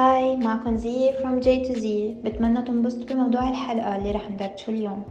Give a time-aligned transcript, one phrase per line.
[0.00, 1.86] هاي معكم زي from J to Z
[2.24, 5.04] بتمنى تنبسطوا بموضوع الحلقة اللي رح ندردشه اليوم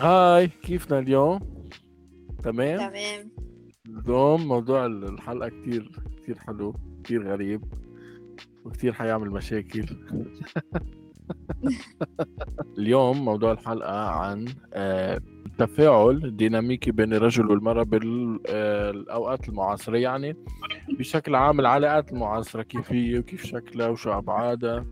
[0.00, 1.40] هاي كيفنا اليوم؟
[2.44, 3.30] تمام؟ تمام
[3.86, 5.90] اليوم موضوع الحلقة كتير
[6.28, 6.74] كتير حلو
[7.04, 7.64] كتير غريب
[8.64, 9.86] وكتير حيعمل مشاكل.
[12.78, 20.36] اليوم موضوع الحلقة عن آه، التفاعل الديناميكي بين الرجل والمرأة بالأوقات المعاصرة يعني
[20.98, 24.86] بشكل عام العلاقات المعاصرة كيف هي وكيف شكلها وشو أبعادها.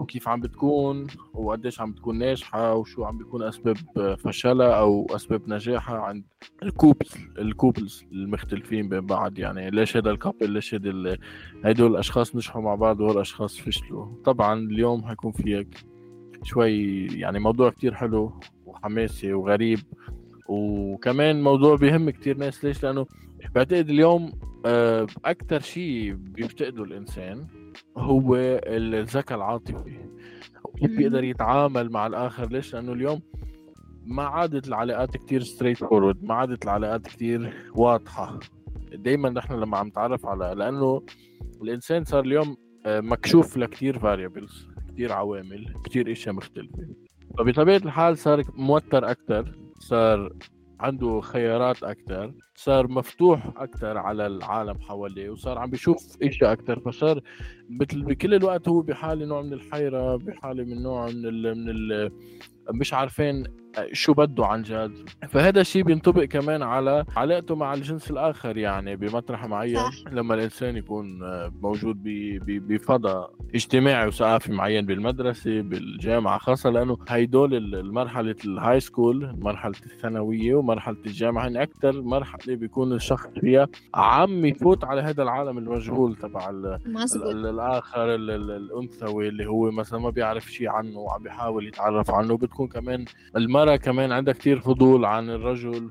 [0.00, 3.76] وكيف عم بتكون وقديش عم بتكون ناجحة وشو عم بيكون أسباب
[4.18, 6.24] فشلها أو أسباب نجاحها عند
[6.62, 9.38] ال couples ال couples المختلفين بين بعض.
[9.38, 11.18] يعني ليش هذا ال couple ليش ال-
[11.64, 15.66] هدول الأشخاص نجحوا مع بعض وهول الأشخاص فشلوا؟ طبعا اليوم حيكون في
[16.42, 19.78] شوي يعني موضوع كتير حلو وحماسي وغريب
[20.48, 22.64] وكمان موضوع بيهم كتير ناس.
[22.64, 23.06] ليش؟ لأنه
[23.54, 24.32] بعتقد اليوم
[24.66, 27.46] آه، أكتر شيء بيفتقده الإنسان
[27.96, 29.98] هو الذكاء العاطفي.
[30.64, 30.96] وكيف مم.
[30.96, 33.20] بيقدر يتعامل مع الآخر؟ ليش؟ لأنه اليوم
[34.06, 38.38] ما عادت العلاقات كتير straightforward ما عادت العلاقات كتير واضحة.
[38.92, 41.02] دايما نحن لما عم نتعرف على لأنه
[41.62, 46.88] الإنسان صار اليوم آه، مكشوف لكتير variables كتير عوامل كتير إشياء مختلفة.
[47.38, 50.32] فبطبيعة الحال صار موتر أكتر صار
[50.80, 52.34] عنده خيارات أكتر.
[52.64, 56.80] صار مفتوح أكتر على العالم حواليه وصار عم بيشوف إشياء أكتر.
[56.80, 57.20] فصار
[57.70, 62.10] مثل بكل الوقت هو بحالة نوع من الحيرة بحالة من نوع من ال من ال
[62.74, 63.44] مش عارفين
[63.92, 65.08] شو بده عن جد.
[65.28, 70.12] فهذا الشيء بينطبق كمان على علاقته مع الجنس الآخر يعني بمطرح معين صح.
[70.12, 71.18] لما الإنسان يكون
[71.62, 72.02] موجود
[72.46, 76.38] بفضاء اجتماعي وثقافي معين بالمدرسة بالجامعة.
[76.38, 82.02] خاصة لأنه هيدول المرحلة ال high school مرحلة الثانوية ومرحلة الجامعة هن أكثر
[82.50, 89.28] مرحلة بيكون الشخص فيها عم يفوت على هذا العالم المجهول تبع الآخر ال- ال- الأنثوي
[89.28, 92.36] اللي هو مثلا ما بيعرف شيء عنه وعم بيحاول يتعرف عنه.
[92.36, 93.04] بتكون كمان
[93.36, 95.90] المرأة كمان عندها كتير فضول عن الرجل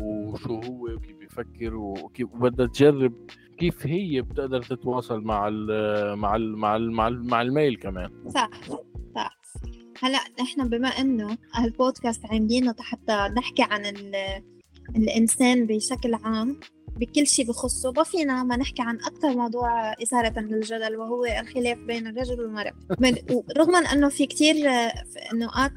[0.00, 3.12] وشو هو وكيف بيفكر وكيف وبدها تجرب
[3.58, 8.10] كيف هي بتقدر تتواصل مع ال مع ال مع ال مع, ال مع الميل كمان.
[8.34, 8.50] صح
[9.14, 9.36] صح.
[10.02, 14.42] هلأ نحن بما إنه هالبودكاست عاملينه حتى نحكي عن ال-
[14.96, 16.60] الإنسان بشكل عام
[16.96, 17.92] بكل شيء بخصه.
[17.96, 22.72] ما فينا ما نحكي عن أكثر موضوع إثارة للجدل وهو الخلاف بين الرجل والمرأة.
[23.00, 23.14] من-
[23.58, 24.56] رغم إنه في كثير
[25.34, 25.72] نقاط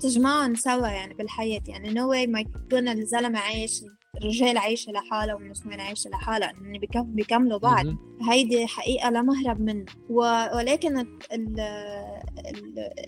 [0.00, 1.62] تجمعهم سوا يعني بالحياة.
[1.68, 3.84] يعني نو واي ما يكون الزلمة عايش
[4.16, 7.86] الرجال عايشه لحالها والنسوان عايشه لحالها بيكم- بيكملوا بعض.
[8.30, 11.06] هيدي حقيقة لا مهرب منها ولكن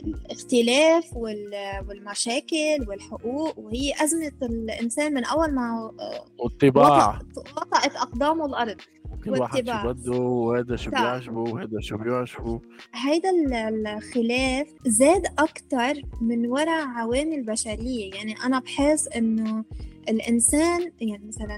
[0.05, 5.91] الاختلاف وال- والمشاكل والحقوق وهي أزمة الإنسان من أول ما
[6.39, 8.77] والطباع وطأ- وطأت أقدامه الأرض
[9.25, 9.93] كل واحد شو والطباع.
[9.93, 10.91] بده وهذا شو.
[10.91, 12.61] بيعجبه وهذا شو بيعجبه
[12.95, 19.65] هيدا ال- الخلاف زاد أكتر من وراء عوامل بشرية يعني أنا بحس إنه
[20.09, 21.57] الإنسان يعني مثلا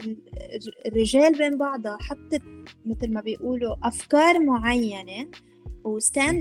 [0.00, 0.16] ال-
[0.86, 2.42] الرجال بين بعضها حطت
[2.86, 5.28] مثل ما بيقولوا أفكار معينة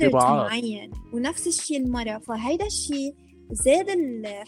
[0.03, 0.51] انطباعات.
[0.51, 3.15] معين ونفس الشيء المرأة فهيدا الشيء
[3.51, 3.87] زاد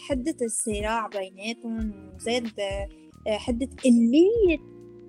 [0.08, 2.48] حدة الصراع بيناتهم وزاد
[3.26, 4.58] آه، حدة قلية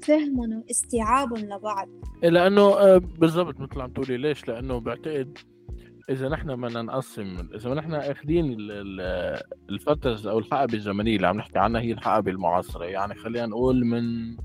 [0.03, 1.87] فهمهم واستيعابهم لبعض.
[2.23, 4.17] لأنه آه، بالضبط مثل عم تقولي.
[4.17, 5.37] ليش؟ لأنه بعتقد
[6.09, 11.37] إذا نحن بدنا نقسم إذا نحن أخذين ال- ال- الفترة أو الحقبة الزمنية اللي عم
[11.37, 12.85] نحكي عنها هي الحقبة المعاصرة.
[12.85, 14.35] يعني خلينا نقول من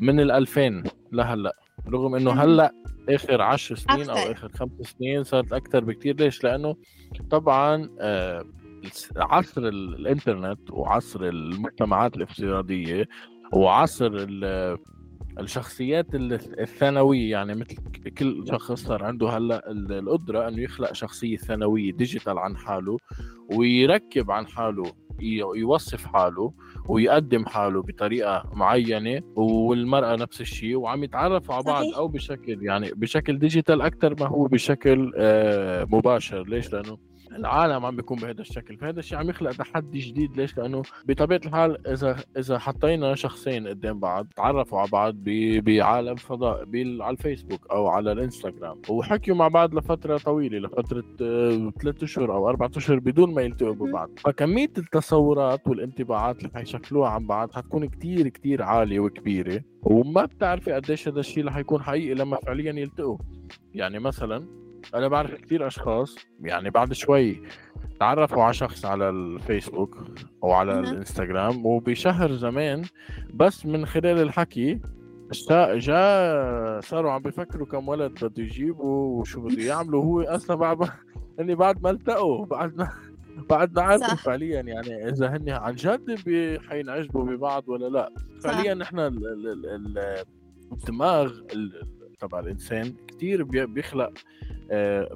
[0.00, 1.56] من ال 2000 لهلأ
[1.88, 2.30] رغم إنه.
[2.30, 2.72] هلأ
[3.08, 4.32] آخر 10 سنين أو أكتر.
[4.32, 6.76] آخر خمس سنين صارت أكثر بكثير ليش؟ لأنه
[7.30, 8.44] طبعا آه،
[9.16, 13.08] عصر ال- الإنترنت وعصر المجتمعات الافتراضية
[13.52, 14.78] وعصر ال-
[15.40, 17.30] الشخصيات ال- الثانوية.
[17.30, 17.76] يعني مثل
[18.18, 22.96] كل شخص صار عنده هلأ ال- القدرة إنه يخلق شخصية ثانوية digital عن حاله
[23.56, 24.92] ويركب عن حاله
[25.54, 26.52] يوصف حاله.
[26.88, 31.84] ويقدم حاله بطريقة معينة والمرأة نفس الشيء وعم يتعرفوا على بعض.
[31.96, 36.98] أو بشكل يعني بشكل digital أكثر ما هو بشكل آه، مباشر ليش لأنه
[37.40, 38.76] العالم عم بيكون بهذا الشكل.
[38.76, 40.36] فهذا الشيء عم يخلق تحدي جديد.
[40.36, 45.14] ليش؟ لأنه بطبيعة الحال اذا إذا حطينا شخصين قدام بعض تعرفوا على بعض
[45.64, 48.82] بعالم فضاء على الفيسبوك أو على الإنستغرام.
[48.88, 51.04] وحكيوا مع بعض لفترة طويلة لفترة
[51.80, 53.74] ثلاث أشهر أو أربع أشهر بدون ما يلتقوا.
[53.74, 54.10] ببعض.
[54.18, 59.60] فكمية التصورات والانطباعات اللي حيشكلوها عن بعض حتكون كتير كتير عالية وكبيرة.
[59.82, 63.18] وما بتعرفي قديش هذا الشيء رح يكون حقيقي لما فعليا يلتقوا.
[63.74, 64.46] يعني مثلا
[64.94, 67.42] أنا بعرف كثير أشخاص يعني بعد شوي
[68.00, 69.96] تعرفوا على شخص على الفيسبوك
[70.44, 70.78] أو على.
[70.78, 72.82] الإنستغرام وبشهر زمان
[73.34, 74.80] بس من خلال الحكي
[75.58, 80.88] جاء صاروا عم بيفكروا كم ولد بده يجيبوا وشو بده يعملوا هو أصلا بعد
[81.40, 82.88] اني بعد ما التقوا بعد ما
[83.50, 84.14] بعد ما عرفوا.
[84.16, 88.12] فعليا يعني إذا هن عن جد حينعجبوا ببعض ولا لا
[88.44, 89.66] فعليا نحن ال- ال- ال-
[89.98, 90.24] ال-
[90.72, 91.82] الدماغ ال-
[92.20, 94.12] تبع الإنسان كثير بيخلق
[94.70, 95.08] آه،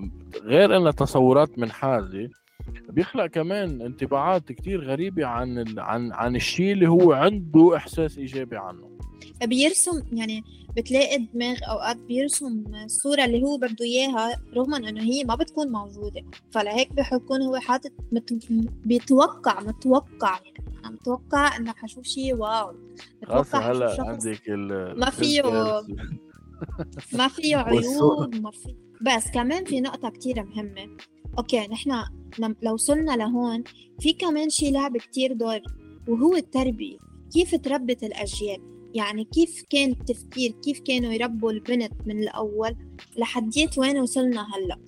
[0.42, 2.28] غير انه تصورات منحازه
[2.88, 5.78] بيخلق كمان انطباعات كتير غريبة عن.
[5.78, 8.92] عن عن الشيء اللي هو عنده إحساس إيجابي عنه
[9.44, 10.44] بيرسم يعني
[10.76, 16.22] بتلاقي الدماغ أوقات بيرسم الصورة اللي هو بده إياها رغم إنه هي ما بتكون موجودة
[16.50, 18.34] فلهيك بحكون هو حاطط مت...
[18.84, 22.74] بيتوقع متوقع يعني أنا متوقع إنه حشوف شيء واو
[23.22, 25.42] متوقع هلأ عندك ال ما فيه-.
[27.18, 27.56] ما فيه.
[27.56, 28.76] عيون ما في.
[29.00, 30.96] بس كمان في نقطة كتير مهمة.
[31.38, 32.02] okay نحن
[32.62, 33.64] لو وصلنا لهون
[34.00, 35.60] في كمان شي لعب كتير دور
[36.08, 36.98] وهو التربية.
[37.32, 42.76] كيف تربت الأجيال؟ يعني كيف كان التفكير؟ كيف كانوا يربوا البنت من الأول
[43.16, 44.78] لحديت وين وصلنا هلأ؟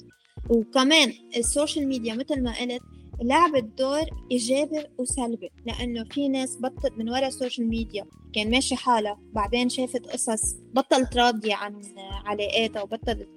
[0.51, 2.83] وكمان ال social media مثل ما قلت
[3.23, 9.21] لعبت دور إيجابي وسلبي لأنه في ناس بطت من ورا السوشيال ميديا كان ماشي حالها
[9.33, 11.81] بعدين شافت قصص بطلت راضية عن
[12.25, 13.29] علاقاتها وبطلت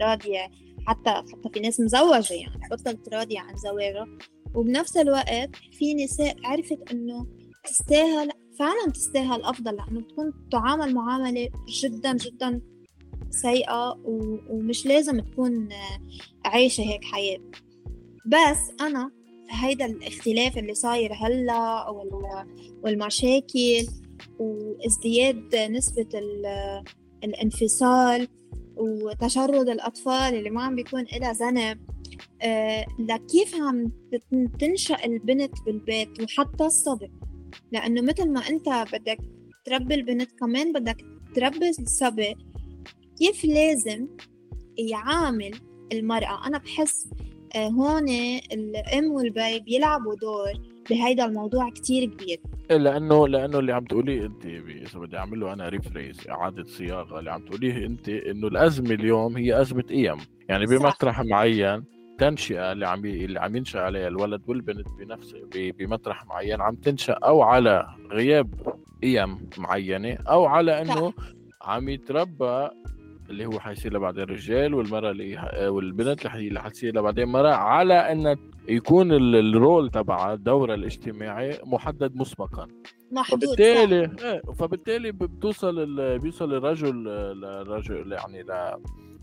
[0.00, 0.50] راضية
[0.86, 4.06] حتى حتى في ناس مزوجة يعني بطلت راضية عن زواجها.
[4.54, 7.26] وبنفس الوقت في نساء عرفت إنه
[7.64, 11.48] تستاهل فعلا تستاهل أفضل لأنه بتكون تعامل معاملة
[11.82, 12.60] جدا جدا
[13.30, 14.00] سيئة
[14.50, 15.68] ومش لازم تكون
[16.44, 17.40] عايشة هيك حياة.
[18.26, 19.10] بس أنا
[19.50, 22.46] هيدا الاختلاف اللي صاير هلأ وال-
[22.82, 23.86] والمشاكل
[24.38, 26.84] وازدياد نسبة ال-
[27.24, 28.28] الانفصال
[28.76, 31.80] وتشرد الأطفال اللي ما عم بيكون إلها ذنب
[32.42, 33.92] آه، لكيف عم
[34.60, 37.10] تنشأ البنت بالبيت وحتى الصبي؟
[37.72, 39.18] لأنه مثل ما أنت بدك
[39.64, 40.96] تربي البنت كمان بدك
[41.34, 42.34] تربي الصبي
[43.18, 44.08] كيف لازم
[44.78, 45.50] يعامل
[45.92, 47.06] المرأة؟ أنا بحس
[47.56, 48.08] هون
[48.52, 50.52] الأم والبي بيلعبوا دور
[50.90, 52.40] بهيدا الموضوع كتير كبير.
[52.70, 57.18] لأنه لأنه اللي عم تقوليه أنت إذا بدي اعمل له أنا rephrase إعادة صياغة.
[57.18, 60.18] اللي عم تقوليه أنت إنه الأزمة اليوم هي أزمة قيم.
[60.48, 60.66] يعني.
[60.66, 61.84] بمطرح معين
[62.18, 67.42] تنشئه اللي عم اللي عم ينشأ عليها الولد والبنت بنفس بمطرح معين عم تنشأ أو
[67.42, 68.54] على غياب
[69.02, 71.12] قيم معينة أو على إنه
[71.62, 72.68] عم يتربى
[73.30, 77.54] اللي هو حيصير لها بعدين رجال والمرأة اللي ح- والبنت اللي حتصير لها بعدين مراه
[77.54, 78.36] على أن
[78.68, 82.68] يكون ال- الرول تبعها الدور الاجتماعي محدد مسبقا
[83.12, 83.44] محدود.
[83.44, 88.44] فبالتالي إيه فبالتالي بتوصل ال- بيوصل الرجل للرجل يعني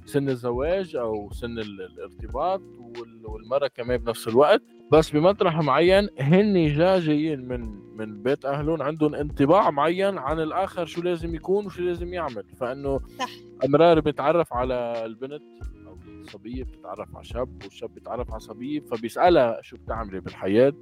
[0.06, 2.62] لسن الزواج أو سن ال- الارتباط
[3.00, 4.62] وال- والمراه كمان بنفس الوقت.
[4.92, 10.86] بس بمطرح معين هن جا جايين من من بيت أهلهم عندهم انطباع معين عن الآخر
[10.86, 12.44] شو لازم يكون وشو لازم يعمل.
[12.60, 13.30] فإنه صح.
[13.66, 15.42] أمرار بتعرف على البنت
[15.88, 20.74] أو الصبية بتتعرف على شاب والشاب بيتعرف على صبية فبيسألها شو بتعملي بالحياة.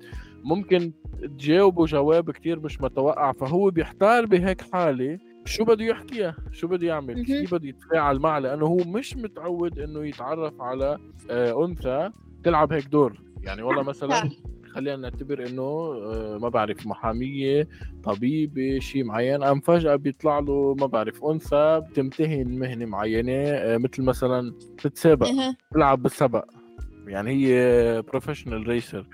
[0.43, 0.91] ممكن
[1.37, 7.25] تجاوبه جواب كتير مش متوقع فهو بيحتار بهيك حالة شو بده يحكيها؟ شو بده يعمل.
[7.25, 10.97] كيف بده يتفاعل معها؟ لأنه هو مش متعود إنه يتعرف على
[11.29, 12.09] آه، أنثى
[12.43, 13.21] تلعب هيك دور.
[13.43, 14.29] يعني والله مثلا صح.
[14.69, 17.67] خلينا نعتبر إنه آه، ما بعرف محامية
[18.03, 24.03] طبيبة شيء معين ام فجأة بيطلع له ما بعرف أنثى بتمتهن مهنة معينة آه، مثل
[24.03, 25.55] مثلا تتسابق أها.
[25.73, 26.45] تلعب بالسبق.
[27.07, 29.05] يعني هي professional racer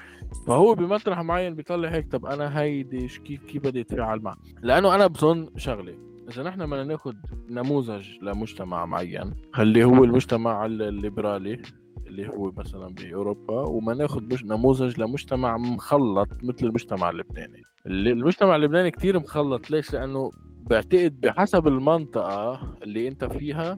[0.47, 5.07] فهو بمطرح معين بيطلع هيك طب أنا هيدي كيف كيف بدي أتفاعل معه لأنه أنا
[5.07, 5.95] بظن شغلة
[6.29, 7.13] إذا نحن بدنا ناخذ
[7.49, 11.61] نموذج لمجتمع معين اللي هو المجتمع ال- الليبرالي
[12.07, 19.19] اللي هو مثلا بأوروبا وما ناخذ نموذج لمجتمع مخلط مثل المجتمع اللبناني المجتمع اللبناني كتير
[19.19, 20.31] مخلط ليش لأنه
[20.69, 23.77] بعتقد بحسب المنطقة اللي أنت فيها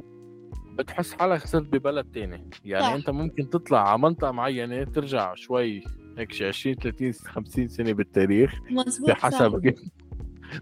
[0.74, 2.92] بتحس حالك صرت ببلد تاني يعني صح.
[2.94, 5.84] أنت ممكن تطلع على منطقة معينة ترجع شوي
[6.18, 9.10] هيك شي 20 30 50 سنة بالتاريخ مزبوط.
[9.10, 9.62] بحسب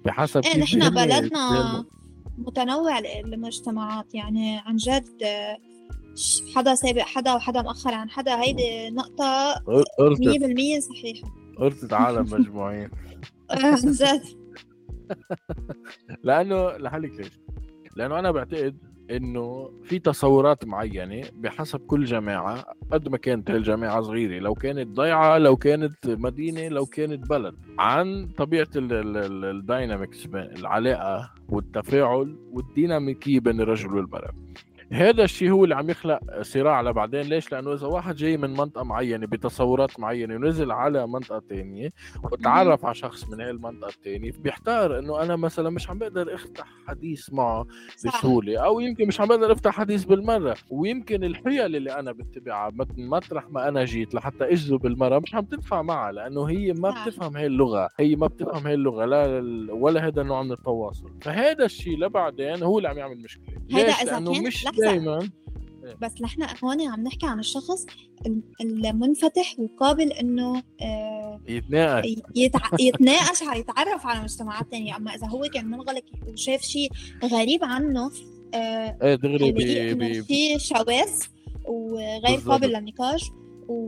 [0.06, 1.86] بحسب كيف نحن بلدنا
[2.38, 5.58] متنوع ال- المجتمعات يعني عن جد آه،
[6.56, 9.54] حدا سابق حدا وحدا مأخر عن حدا هيدي نقطة
[9.98, 11.27] قرصت 100% صحيحة.
[11.58, 12.89] قرصت عالم مجموعين.
[13.51, 14.22] آه، عن جد.
[16.24, 17.32] لأنه لحالك ليش؟
[17.96, 18.77] لأنه أنا بعتقد
[19.12, 25.38] إنه في تصورات معينة بحسب كل جماعة قد ما كانت الجامعة صغيرة لو كانت ضيعه
[25.38, 27.56] لو كانت مدينة لو كانت بلد.
[27.80, 34.32] عن طبيعة الداينامكس العلاقة والتفاعل والديناميكية بين الرجل والمرأة.
[34.92, 37.22] هذا الشيء هو اللي عم يخلق صراع لبعدين.
[37.22, 41.94] ليش؟ لأنه إذا واحد جاي من منطقة معينة بتصورات معينة ونزل على منطقة ثانية
[42.32, 46.68] وتعرف على شخص من هاي المنطقة الثانية بيحتار إنه أنا مثلا مش عم بقدر أفتح
[46.88, 47.65] حديث معه
[48.06, 50.56] بسهولة أو يمكن مش عم بقدر أفتح حديث بالمرة.
[50.70, 55.82] ويمكن الحيل اللي أنا بتبعها مطرح ما أنا جيت لحتى أجذب المرأة مش عم تنفع
[55.82, 60.22] معها لأنه هي ما بتفهم هاي اللغة هي ما بتفهم هاي اللغة لا ولا هذا
[60.22, 61.12] النوع من التواصل.
[61.22, 63.56] فهذا الشيء لبعدين هو اللي عم يعمل مشكلة.
[63.70, 65.29] ليش؟ لأنه مش دائما
[66.01, 67.86] بس نحن هون عم نحكي عن الشخص
[68.62, 72.15] المنفتح وقابل إنه آه يتناقش.
[72.36, 72.60] يتع...
[72.79, 76.89] يتناقش يتعرف على مجتمعات ثانية أما إذا هو كان منغلق وشاف شيء
[77.24, 78.12] غريب عنه
[78.53, 81.24] آه إيه دغري بي بي في شواذ
[81.67, 82.50] وغير بالزبط.
[82.50, 83.32] قابل للنقاش
[83.67, 83.86] و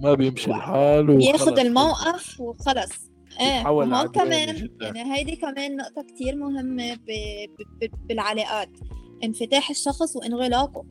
[0.00, 3.10] ما بيمشي الحال ياخذ الموقف وخلص.
[3.40, 7.10] إيه هون كمان يعني هيدي كمان نقطة كتير مهمة ب...
[7.80, 7.90] ب...
[8.08, 8.70] بالعلاقات.
[9.24, 10.84] انفتاح الشخص وانغلاقه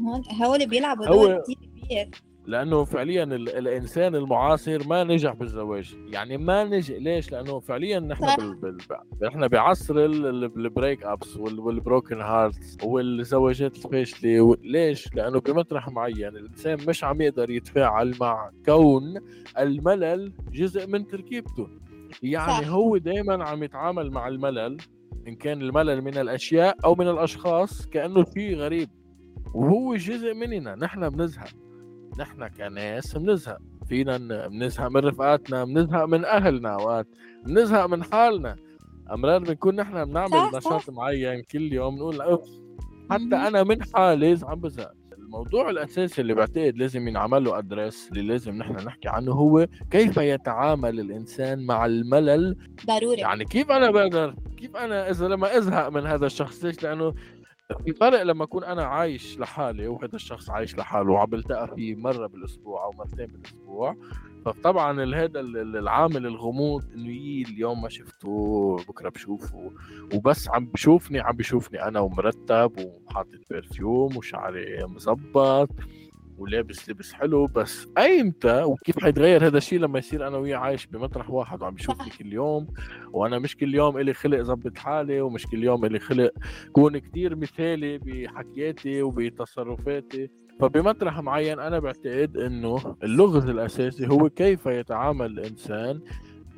[0.00, 2.10] هون هول بيلعبوا دور كثير كبير.
[2.46, 5.96] لأنه فعليا الإنسان المعاصر ما نجح بالزواج.
[6.06, 8.54] يعني ما نجح ليش؟ لأنه فعليا نحن بال...
[8.54, 8.78] بال...
[9.26, 16.78] إحنا بعصر ال break ups وال broken hearts والزواجات الفاشله ليش؟ لأنه بمطرح معين الإنسان
[16.88, 19.20] مش عم يقدر يتفاعل مع كون
[19.58, 21.68] الملل جزء من تركيبته.
[22.22, 22.68] يعني صح.
[22.68, 24.76] هو دائما عم يتعامل مع الملل
[25.28, 28.88] إن كان الملل من الأشياء أو من الأشخاص كأنه شيء غريب.
[29.54, 31.48] وهو جزء مننا نحن بنزهق.
[32.18, 33.58] نحن كناس بنزهق.
[33.88, 37.06] فينا بنزهق من رفقاتنا بنزهق من أهلنا أوقات
[37.46, 38.56] بنزهق من حالنا.
[39.12, 42.48] أمرار بنكون نحن بنعمل نشاط معين كل يوم نقول أوف
[43.10, 44.94] حتى أنا من حالي عم بزهق.
[45.34, 50.16] الموضوع الأساسي اللي بعتقد لازم ينعمل له ادرس اللي لازم نحن نحكي عنه هو كيف
[50.16, 52.56] يتعامل الإنسان مع الملل.
[52.86, 53.20] ضروري.
[53.20, 57.14] يعني كيف أنا بقدر كيف أنا إذا لما أزهق من هذا الشخص ليش؟ لأنه
[57.84, 62.26] في فرق لما أكون أنا عايش لحالي وهذا الشخص عايش لحاله وعم بلتقى فيه مرة
[62.26, 63.96] بالأسبوع أو مرتين بالأسبوع
[64.44, 69.72] فطبعا هذا العامل الغموض إنه يي اليوم ما شفته بكرة بشوفه.
[70.14, 75.70] وبس عم بشوفني عم بشوفني أنا ومرتب وحاطط برفيوم وشعري مظبط
[76.38, 77.46] ولابس لبس حلو.
[77.46, 82.10] بس أيمتى وكيف حيتغير هذا الشيء لما يصير أنا وياه عايش بمطرح واحد وعم بشوفني
[82.10, 82.66] كل يوم
[83.12, 86.30] وأنا مش كل يوم إلي خلق ظبط حالي ومش كل يوم إلي خلق
[86.72, 90.30] كون كتير مثالي بحكياتي وبتصرفاتي.
[90.60, 96.00] فبمطرح معين أنا بعتقد إنه اللغز الأساسي هو كيف يتعامل الإنسان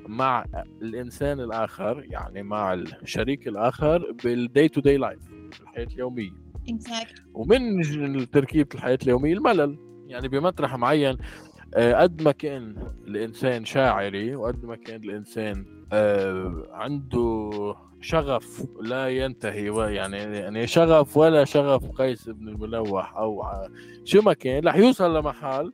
[0.08, 0.44] مع
[0.82, 5.20] الإنسان الآخر يعني مع الشريك الآخر بال day to day life
[5.62, 6.30] الحياة اليومية
[6.70, 7.20] exactly.
[7.34, 11.16] ومن تركيبة الحياة اليومية الملل يعني بمطرح معين
[11.76, 17.50] قد ما كان الإنسان شاعري وقد ما كان الإنسان آه، عنده
[18.00, 23.42] شغف لا ينتهي يعني يعني شغف ولا شغف قيس بن الملوح أو
[24.04, 25.72] شو ما كان رح يوصل لمحل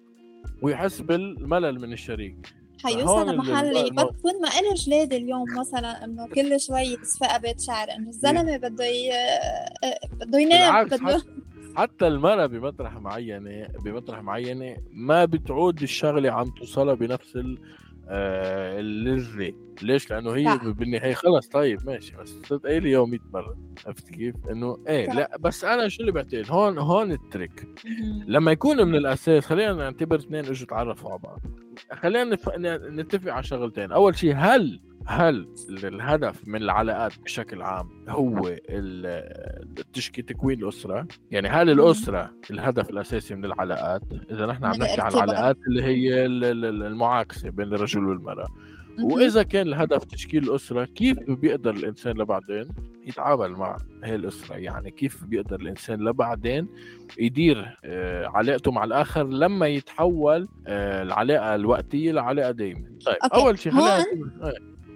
[0.63, 2.37] ويحس بالملل من الشريك.
[2.85, 8.09] حيوصل لمحل بتكون ما إله جلاد اليوم مثلا إنه كل شوي يصفى بيت شعر إنه
[8.09, 9.11] الزلمة بده ي...
[10.21, 11.23] بده ينام بده
[11.77, 17.39] حتى المرأة بمطرح معينة بمطرح معينة ما بتعود الشغلة عم توصلها بنفس
[18.09, 19.53] آه، اللذة
[19.83, 20.57] ليش؟ لأنه هي لا.
[20.57, 25.15] بالنهاية خلص طيب ماشي بس تقولي يوم 100 مرة عرفت كيف؟ إنه إيه لا.
[25.15, 27.69] لا بس أنا شو اللي بعتقد هون هون التريك
[28.27, 31.41] لما يكون من الأساس خلينا نعتبر اثنين إجوا تعرفوا على بعض
[31.93, 32.39] خلينا
[32.89, 38.57] نتفق على شغلتين أول شيء هل هل الهدف من العلاقات بشكل عام هو
[39.93, 45.13] تشكي تكوين الأسرة؟ يعني هل الأسرة الهدف الأساسي من العلاقات؟ إذا نحن عم نحكي عن
[45.13, 48.49] العلاقات اللي هي المعاكسة بين الرجل والمرأة.
[49.01, 52.69] وإذا كان الهدف تشكيل الأسرة كيف بيقدر الإنسان لبعدين
[53.07, 56.69] يتعامل مع هي الأسرة؟ يعني كيف بيقدر الإنسان لبعدين
[57.19, 63.37] يدير آه، علاقته مع الآخر لما يتحول آه، العلاقة الوقتية لعلاقة دائمه طيب أوكي.
[63.37, 64.05] أول شيء خلينا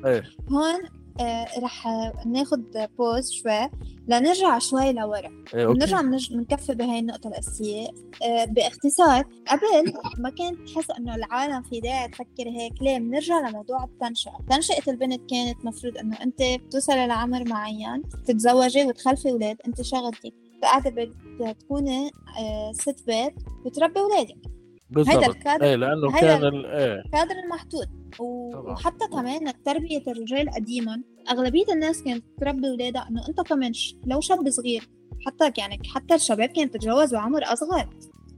[0.06, 0.22] إيه.
[0.50, 0.80] هون
[1.20, 1.86] آه رح
[2.26, 3.70] ناخد بوز شوي.
[4.08, 5.44] لنرجع شوي لورا.
[5.54, 6.00] إيه نرجع
[6.32, 7.88] نكفي بهاي النقطة الأساسية.
[8.22, 13.84] آه باختصار قبل ما كانت تحس إنه العالم في داعي تفكر هيك ليه بنرجع لموضوع
[13.84, 20.32] التنشئة؟ تنشئة البنت كانت مفروض إنه أنت بتوصلي لعمر معين تتزوجي وتخلفي أولاد أنت شغلتك
[20.62, 21.10] قاعدة
[21.40, 22.10] بتكوني
[22.40, 23.34] آه ست بيت
[23.64, 24.55] وتربي أولادك.
[24.90, 25.16] بالضبط.
[25.16, 26.64] هيدا الكادر إيه لأنه كان.
[26.64, 27.00] إيه.
[27.00, 27.88] الكادر المحدود.
[28.20, 28.56] و...
[28.56, 33.72] وحتى كمان تربية الرجال قديما أغلبية الناس كانت تربي ولادها إنه أنت كمان
[34.06, 34.88] لو شاب صغير
[35.26, 37.88] حتى يعني حتى الشباب كانت تتجوز بعمر أصغر.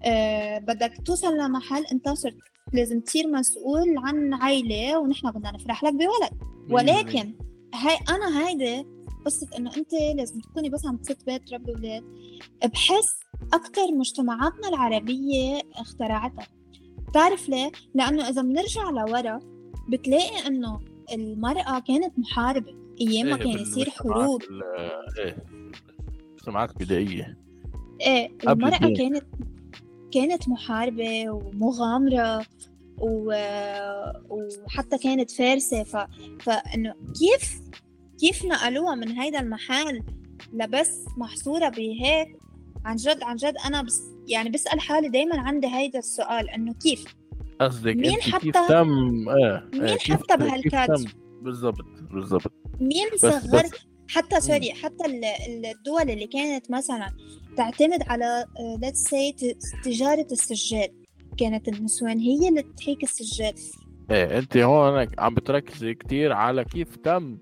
[0.05, 2.35] أه بدك توصل لمحل أنت صرت
[2.73, 6.43] لازم تصير مسؤول عن عائلة ونحن بدنا نفرح لك بولد.
[6.71, 7.35] ولكن
[7.75, 8.87] هاي أنا هيدي
[9.25, 12.05] قصة إنه أنت لازم تكوني بس عم تست بيت تربي ولاد
[12.73, 13.19] بحس
[13.53, 16.47] أكتر مجتمعاتنا العربية اخترعتها
[17.09, 19.41] بتعرف ليه؟ لأنه إذا بنرجع لورا
[19.89, 20.81] بتلاقي إنه
[21.15, 25.45] المرأة كانت محاربة أيام ما إيه، كان يصير حروب بالمجتمعات ال- إيه
[26.35, 27.39] مجتمعات بدائية
[28.01, 28.97] إيه قبل المرأة الدين.
[28.97, 29.25] كانت
[30.13, 32.47] كانت محاربة ومغامرة
[33.01, 33.33] و...
[34.31, 35.97] وحتى كانت فارسة ف...
[36.41, 37.61] فإنه كيف
[38.21, 40.03] كيف نقلوها من هيدا المحل
[40.53, 42.29] لبس محصورة بهيك؟
[42.85, 47.05] عن جد عن جد أنا بس يعني بسأل حالي دايما عندي هيدا السؤال إنه كيف؟
[47.61, 52.53] قصدك مين انت كيف حتى- تم؟ إيه مين كيف حتى كيف بهالكادر؟ بالضبط بالضبط.
[52.81, 53.63] مين صغر
[54.09, 57.11] حتى سوري حتى ال- ال- الدول اللي كانت مثلا
[57.57, 58.45] تعتمد على
[58.85, 60.91] let's say ت- تجارة السجاد
[61.39, 63.55] كانت النسوان هي اللي تحيك السجاد.
[64.11, 67.39] إيه انت هون عم بتركزي كتير على كيف تم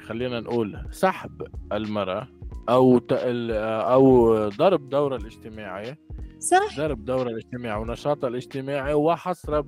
[0.00, 2.28] خلينا نقول سحب المرأة
[2.68, 3.50] أو ت- ال-
[3.92, 5.96] أو ضرب دورها الاجتماعي
[6.38, 6.76] صح.
[6.76, 9.64] ضرب دورها الاجتماعي ونشاطها الاجتماعي وحصرها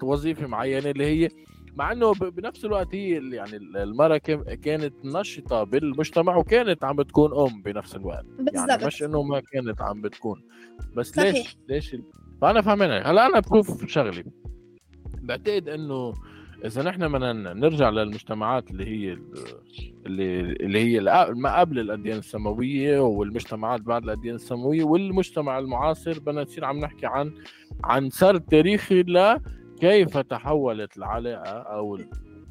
[0.00, 1.28] بوظيفة معينة اللي هي
[1.76, 7.38] مع إنه بنفس الوقت هي يعني ال- المرأة كم- كانت نشطة بالمجتمع وكانت عم بتكون
[7.40, 8.24] أم بنفس الوقت.
[8.38, 8.84] يعني بالضبط.
[8.84, 10.42] مش إنه ما كانت عم بتكون.
[10.96, 11.34] بس صحيح.
[11.34, 11.96] ليش ليش
[12.42, 14.24] فأنا فاهمين هلأ أنا بشوف شغلي.
[15.22, 16.14] بعتقد إنه
[16.64, 19.22] إذا نحن بدنا نرجع للمجتمعات اللي هي ال-
[20.06, 21.00] اللي اللي هي
[21.34, 27.32] ما قبل الأديان السماوية والمجتمعات بعد الأديان السماوية والمجتمع المعاصر بدنا نصير عم نحكي عن
[27.84, 31.98] عن سرد تاريخي لكيف تحولت العلاقة أو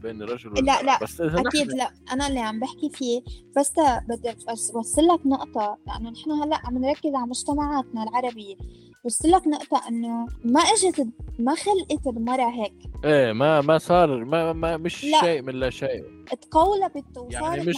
[0.02, 1.92] بين الرجل لا، لا، بس إذا أكيد نحن لا.
[2.12, 3.22] أنا اللي عم بحكي فيه
[3.58, 3.72] بس
[4.10, 4.36] بدي
[4.76, 8.56] أوصل لك نقطة لأنه نحن هلأ عم نركز على مجتمعاتنا العربية.
[9.04, 11.08] بوصل لك نقطة إنه ما إجت
[11.40, 12.74] ما خلقت المرأة هيك.
[13.06, 15.22] إيه ما ما صار ما, ما مش لا.
[15.22, 16.04] شيء من لا شيء.
[16.42, 17.76] تقولبت وصارت يعني مش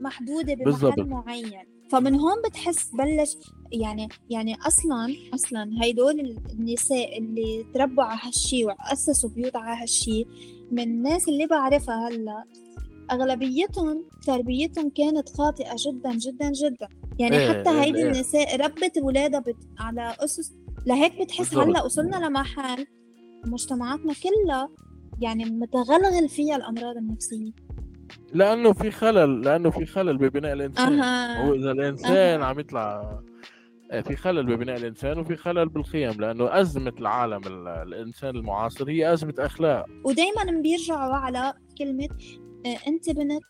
[0.00, 0.98] محدودة بمحل بالضبط.
[0.98, 1.77] معين.
[1.90, 3.36] فمن هون بتحس بلش
[3.72, 10.24] يعني يعني أصلا أصلا هيدول النساء اللي تربوا على هالشي وأسسوا بيوت على هالشي
[10.70, 12.44] من الناس اللي بعرفها هلأ
[13.10, 18.04] أغلبيتهم تربيتهم كانت خاطئة جدا جدا جدا يعني إيه، حتى إيه، هيدي إيه.
[18.04, 19.56] النساء ربت ولادها بت...
[19.78, 20.52] على أسس
[20.86, 21.54] لهيك بتحس.
[21.54, 22.86] هلأ وصلنا لمحل
[23.46, 24.70] مجتمعاتنا كلها
[25.20, 27.52] يعني متغلغل فيها الأمراض النفسية
[28.34, 31.00] لأنه في خلل لأنه في خلل ببناء الإنسان.
[31.00, 31.46] أها.
[31.46, 33.18] هو إذا الإنسان عم يطلع
[33.90, 39.12] آه، في خلل ببناء الإنسان وفي خلل بالقيم لأنه أزمة العالم ال- الإنسان المعاصر هي
[39.12, 39.86] أزمة أخلاق.
[40.04, 42.08] ودايما بيرجعوا على كلمة
[42.66, 43.42] آه، أنت بنت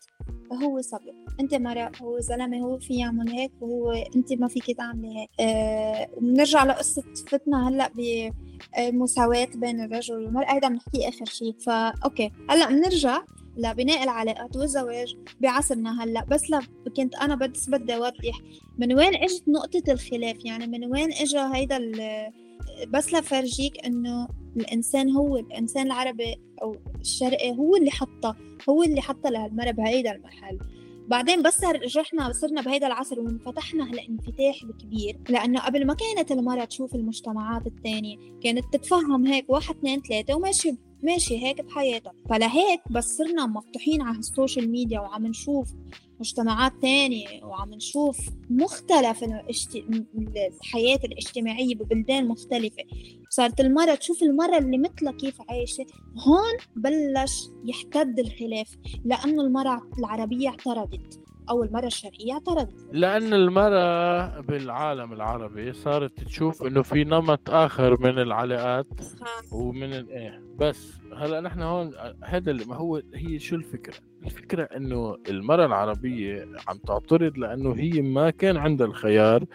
[0.63, 5.27] هو صبي أنت مرأة هو زلمة هو في يعمل هيك وهو أنت ما فيك تعملي
[5.39, 6.09] هيك.
[6.21, 7.91] بنرجع لقصة فتنا هلأ
[8.77, 13.21] بمساواة بين الرجل والمرأة هيدا بنحكيه آخر شيء فا أوكي هلأ بنرجع
[13.59, 16.25] لبناء العلاقات والزواج بعصرنا هلأ.
[16.25, 16.61] بس لا
[16.97, 18.41] كنت أنا بس بدي أوضح
[18.77, 20.45] من وين إجت نقطة الخلاف.
[20.45, 21.91] يعني من وين اجى هيدا
[22.87, 28.35] بس لفرجيك إنه الإنسان هو الإنسان العربي أو الشرقي هو اللي حطها
[28.69, 30.59] هو اللي حطها لهالمرة بهيدا المحل
[31.07, 35.19] بعدين بس رجعنا صرنا بهيدا العصر وانفتحنا هالانفتاح الكبير.
[35.29, 40.75] لأنه قبل ما كانت المرأة تشوف المجتمعات التانية كانت تتفهم هيك واحد اثنين ثلاثة وماشي
[41.03, 45.73] ماشي هيك بحياتها فلهيك بس صرنا مفتوحين على ال social media وعم نشوف
[46.19, 48.17] مجتمعات تانية وعم نشوف
[48.49, 49.23] مختلف.
[49.23, 52.83] الحياة الاجتماعية ببلدان مختلفة.
[53.29, 55.85] صارت المرة تشوف المرة اللي مثلها كيف عايشة.
[56.27, 61.28] هون بلش يحتد الخلاف لأنه المرأة العربية اعترضت.
[61.49, 68.19] أو المرأة الشرقية اعترضت لأن المرأة بالعالم العربي صارت تشوف إنه في نمط آخر من
[68.19, 68.87] العلاقات
[69.51, 70.43] ومن ال- إيه.
[70.55, 71.91] بس هلأ نحن هون
[72.23, 78.01] هذا اللي ما هو هي شو الفكرة؟ الفكرة إنه المرأة العربية عم تعترض لأنه هي
[78.01, 79.45] ما كان عندها الخيار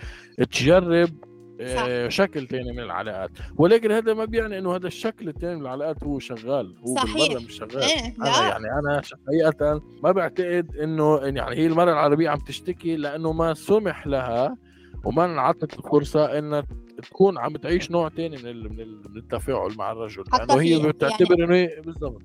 [0.50, 1.10] تجرب
[1.60, 3.30] آه، شكل تاني من العلاقات.
[3.56, 7.42] ولكن هذا ما بيعني إنه هذا الشكل الثاني من العلاقات هو شغال هو صحيح.
[7.42, 7.82] مش شغال.
[7.82, 8.48] أنا لا.
[8.48, 14.06] يعني أنا حقيقة ما بعتقد إنه يعني هي المرأة العربية عم تشتكي لأنه ما سمح
[14.06, 14.56] لها
[15.04, 16.64] وما انعطت الفرصة انها
[17.02, 20.24] تكون عم تعيش نوع تاني من من ال- من التفاعل مع الرجل.
[20.38, 22.22] لأنه هي في- بتعتبر إنه هي بالضبط.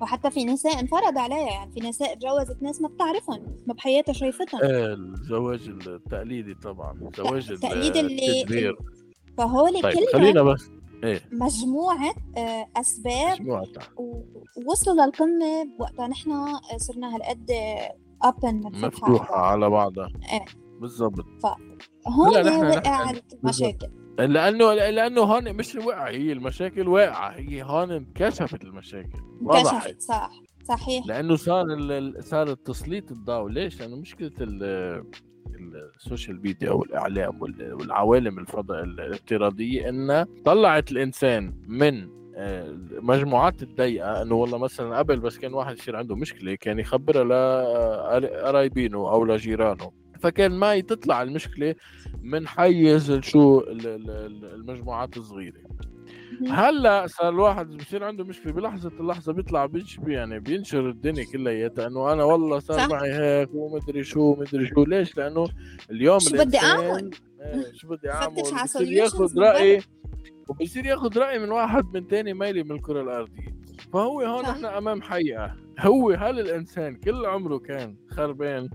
[0.00, 4.60] وحتى في نساء انفرض عليها يعني في نساء تجوزت ناس ما بتعرفهم ما بحياتها شايفتهم.
[4.62, 8.74] آه، الزواج التقليدي طبعا الزواج التقليد اللي-
[9.38, 10.70] فهول طيب كلها خلينا بس
[11.04, 13.64] إيه؟ مجموعة آه، أسباب مجموعة.
[14.66, 16.30] ووصلوا للقمة وقتها نحن
[16.76, 17.50] صرنا هالقد
[18.22, 20.08] أبن مفتوحة على بعضها.
[20.80, 21.24] بالضبط.
[22.08, 23.10] هون هلا نحن- وقع
[23.42, 23.88] المشاكل.
[24.18, 29.18] لأنه لأنه هون مش واقع هي المشاكل واقعة هي هون انكشفت المشاكل.
[29.42, 30.30] انكشفت صح
[30.64, 31.06] صحيح.
[31.06, 31.66] لأنه صار
[32.20, 33.48] صار التسليط الضوء.
[33.50, 35.04] ليش؟ لأنه مشكلة ال-
[35.96, 44.22] ال social media والإعلام وال- والعوالم الفضاء الافتراضية إنها طلعت الإنسان من آه، المجموعات الضيقة.
[44.22, 47.24] إنه والله مثلا قبل بس كان واحد يصير عنده مشكلة كان يخبرها
[48.20, 49.92] لقرايبينه أو لجيرانه.
[50.22, 51.74] فكان ما تطلع المشكلة
[52.22, 55.58] من حيز شو ال- ال- ال- المجموعات الصغيرة.
[56.48, 62.12] هلأ صار الواحد بصير عنده مشكلة بلحظة اللحظه بيطلع بيش يعني بينشر الدنيا كلياتها إنه
[62.12, 62.88] أنا والله صار صح.
[62.90, 65.46] معي هيك ومدري شو مدري شو ليش لأنه
[65.90, 69.80] اليوم شو بدي أعمل؟ إيه، شو بدي أعمل بصير ياخذ راي
[70.48, 73.52] وبصير ياخذ رأي من واحد من تاني ميلي من الكرة الأرضية
[73.92, 74.44] فهو هون.
[74.44, 78.68] إحنا أمام حقيقة هو هل الإنسان كل عمره كان خربان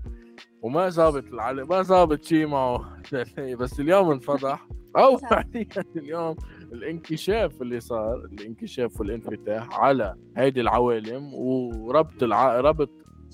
[0.62, 2.96] وما ظابط العلم ما ظابط شيء معه.
[3.60, 4.68] بس اليوم انفضح.
[4.96, 5.16] أو.
[5.30, 5.66] فعليا
[5.96, 6.36] اليوم
[6.72, 12.60] الانكشاف اللي صار الانكشاف والانفتاح على هيدي العوالم وربط الع...
[12.60, 12.90] ربط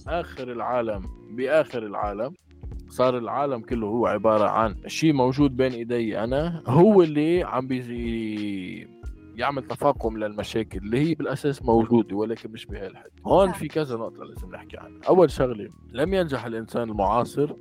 [0.09, 2.35] آخر العالم بآخر العالم.
[2.89, 8.94] صار العالم كله هو عبارة عن شيء موجود بين إيدي أنا هو اللي عم بيزي
[9.37, 13.53] يعمل تفاقم للمشاكل اللي هي بالأساس موجودة ولكن مش بهالحد هون.
[13.53, 17.55] في كذا نقطة لازم نحكي عنها أول شغلة لم ينجح الإنسان المعاصر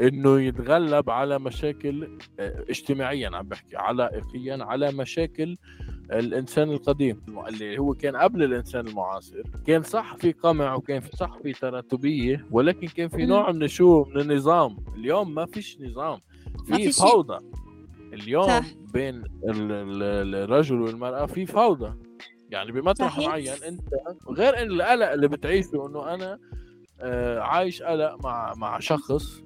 [0.00, 5.56] إنه يتغلب على مشاكل آه، اجتماعيا عم بحكي علائقيا على مشاكل
[6.12, 11.38] الإنسان القديم اللي هو كان قبل الإنسان المعاصر كان صح في قمع وكان في صح
[11.42, 13.26] في تراتبية ولكن كان في.
[13.26, 16.20] نوع من شو من النظام اليوم ما فيش نظام
[16.66, 16.92] في.
[16.92, 17.38] فوضى
[18.12, 18.64] اليوم صح.
[18.92, 21.94] بين ال- ال- الرجل والمرأة في فوضى
[22.50, 23.28] يعني بمطرح صحيح.
[23.28, 23.80] معين أنت
[24.30, 26.38] غير إن القلق اللي بتعيشه إنه أنا
[27.00, 29.42] آه، عايش قلق مع مع شخص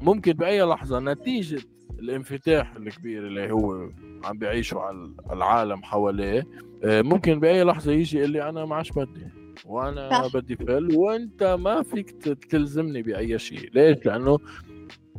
[0.00, 1.62] ممكن بأي لحظة نتيجة
[1.98, 3.88] الانفتاح الكبير اللي هو
[4.24, 6.46] عم بيعيشه على العالم حواليه
[6.84, 9.26] آه، ممكن بأي لحظة يجي يقول لي أنا ما عادش بدي
[9.66, 10.34] وأنا صح.
[10.34, 12.10] بدي فل وأنت ما فيك
[12.50, 14.38] تلزمني بأي شيء ليش لأنه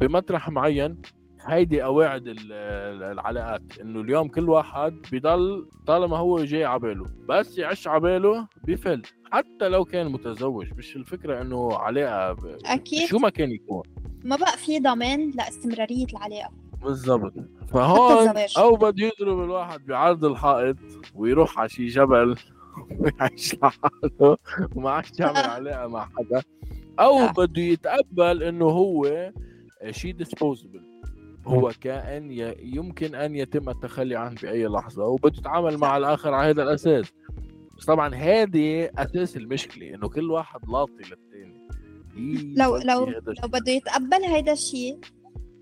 [0.01, 0.97] بمطرح معين
[1.45, 7.58] هيدي قواعد ال- ال- العلاقات إنه اليوم كل واحد بضل طالما هو جاي عباله بس
[7.58, 9.01] يعش عباله بفل
[9.32, 12.58] حتى لو كان متزوج مش الفكرة إنه علاقة ب...
[12.65, 13.84] أكيد شو ما كان يكون
[14.23, 16.51] ما بقى في ضمان لاستمرارية العلاقة
[16.84, 17.34] بالضبط
[17.73, 18.34] فهون.
[18.58, 20.77] أو بده يضرب الواحد بعرض الحائط
[21.15, 22.36] ويروح على شي جبل
[22.99, 24.38] ويعيش لحاله
[24.75, 25.49] وما عادش يعمل صح.
[25.49, 26.41] علاقة مع حدا
[26.99, 27.34] أو صح.
[27.34, 29.32] بده يتقبل إنه هو
[29.91, 30.92] شيء disposable
[31.47, 36.63] هو كائن يمكن أن يتم التخلي عنه باي لحظة وبده يتعامل مع الآخر على هذا
[36.63, 37.06] الأساس.
[37.77, 41.67] بس طبعا هذه أساس المشكلة إنه كل واحد لاطي للثاني
[42.17, 44.99] إيه لو لو هذا لو بده يتقبل هيدا الشيء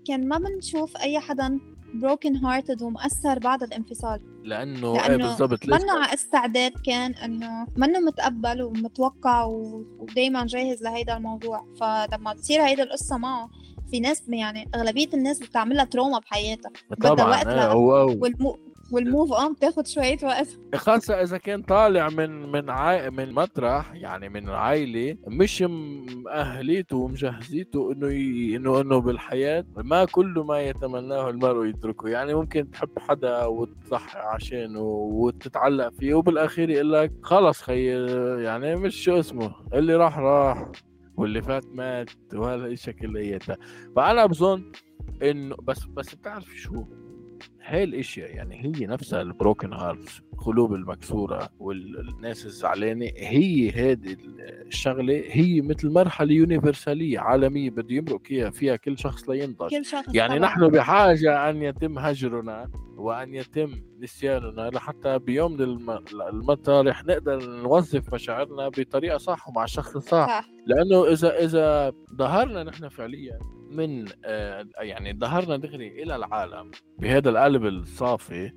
[0.06, 1.58] كان ما بنشوف أي حدا
[1.92, 4.20] broken hearted ومأثر بعد الانفصال.
[4.44, 10.46] لأنه إيه لأنه بالضبط ليش منه على استعداد كان إنه منه متقبل ومتوقع و- ودايما
[10.46, 11.66] جاهز لهيدا الموضوع.
[11.80, 13.50] فلما تصير هيدا القصة معه
[13.92, 18.06] في ناس يعني أغلبية الناس بتعملها تروما بحياتها بدها طبعا وقت هو.
[18.22, 18.58] والمو
[18.92, 20.48] والموف اون بتاخد شوية وقت.
[20.74, 23.10] خاصة إذا كان طالع من من عائ...
[23.10, 25.62] من مطرح يعني من عائلة مش
[26.24, 28.56] مأهليته ومجهزيته إنه ي...
[28.56, 34.80] إنه إنه بالحياة ما كل ما يتمناه المرء يدركه يعني ممكن تحب حدا وتضحي عشانه
[35.12, 37.86] وتتعلق فيه وبالأخير يقول لك خلص خي
[38.44, 40.68] يعني مش شو اسمه اللي راح راح.
[41.16, 43.56] واللي فات مات وهالاشياء كلياتها
[43.96, 44.72] فأنا بظن
[45.22, 46.84] إنه بس بس بتعرف شو؟
[47.62, 54.16] هاي الإشياء يعني هي نفسها ال broken hearts القلوب المكسورة والناس الزعلانة هي هذه
[54.66, 59.70] الشغلة هي مثل مرحلة يونيفرسالية عالمية بده يمرق فيها فيها كل شخص لينضج.
[59.70, 60.50] كل شخص يعني طبعاً.
[60.50, 68.68] نحن بحاجة أن يتم هجرنا وأن يتم نسياننا لحتى بيوم الم- المطارح نقدر نوظف مشاعرنا
[68.68, 70.48] بطريقة صح ومع الشخص الصح صح.
[70.66, 73.38] لأنه إذا إذا ظهرنا نحن فعليا
[73.70, 78.52] من آه، يعني ظهرنا دغري إلى العالم بهذا القلب الصافي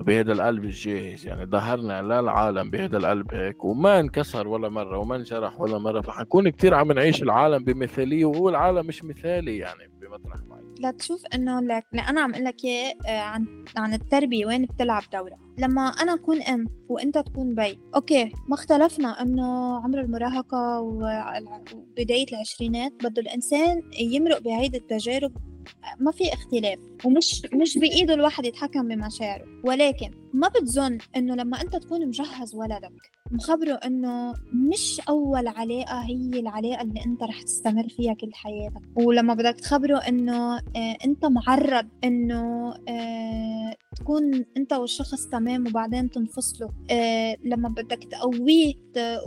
[0.00, 1.26] بهذا القلب الجاهز.
[1.26, 6.00] يعني ظهرنا للعالم بهذا القلب هيك وما انكسر ولا مرة وما انجرح ولا مرة.
[6.00, 10.66] فحنكون كتير عم نعيش العالم بمثالية وهو العالم مش مثالي يعني بمطرح معين.
[10.80, 15.36] لتشوف إنه لك أنا عم أقول لك إياه آه، عن عن التربية وين بتلعب دوره
[15.58, 22.26] لما أنا أكون أم وأنت تكون بي okay ما اختلفنا إنه عمر المراهقة والع- وبداية
[22.32, 25.32] العشرينات بده الإنسان يمرق بهيدي التجارب
[26.00, 29.44] ما في اختلاف ومش مش بإيده الواحد يتحكم بمشاعره.
[29.64, 36.40] ولكن ما بتظن إنه لما أنت تكون مجهز ولدك مخبره إنه مش أول علاقة هي
[36.40, 38.82] العلاقة اللي أنت رح تستمر فيها كل حياتك.
[38.96, 46.70] ولما بدك تخبره إنه آه أنت معرض إنه آه تكون أنت والشخص تمام وبعدين تنفصلوا.
[46.90, 48.74] آه لما بدك تقويه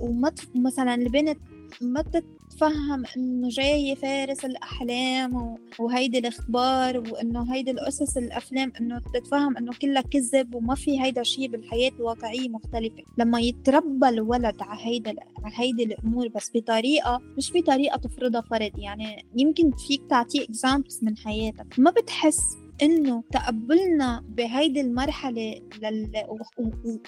[0.02, 1.38] وما مثلا البنت
[1.82, 9.72] ما تتفهم إنه جاي فارس الأحلام وهيدي الإخبار وإنه هيدي القصص الأفلام إنه تتفهم إنه
[9.82, 13.04] كلها كذب وما في هيدا الشيء بالحياة الواقعية مختلفة.
[13.18, 19.26] لما يتربى الولد على هيدا على هيدي الأمور بس بطريقه مش بطريقة تفرضها فرض يعني
[19.36, 21.80] يمكن فيك تعطيه اكزامبلز من حياتك.
[21.80, 22.42] ما بتحس
[22.82, 26.12] إنه تقبلنا بهيدي المرحلة لل...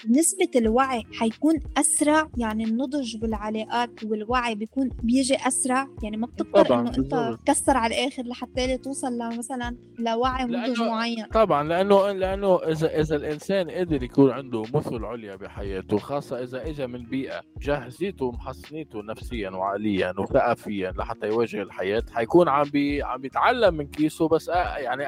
[0.08, 5.88] ونسبة الوعي حيكون أسرع يعني النضج بالعلاقات والوعي بيكون بيجي أسرع.
[6.02, 11.26] يعني ما بتقدر إنه أنت تكسر على الآخر لحتى توصل لمثلا لوعي نضج معين.
[11.26, 16.86] طبعا لأنه لأنه إذا إذا الإنسان قدر يكون عنده مثل عليا بحياته خاصة إذا اجى
[16.86, 23.74] من بيئة جهزته ومحصنيته نفسيا وعقليا وثقافيا لحتى يواجه الحياة حيكون عم بي عم بيتعلم
[23.74, 25.02] من كيسه بس يعني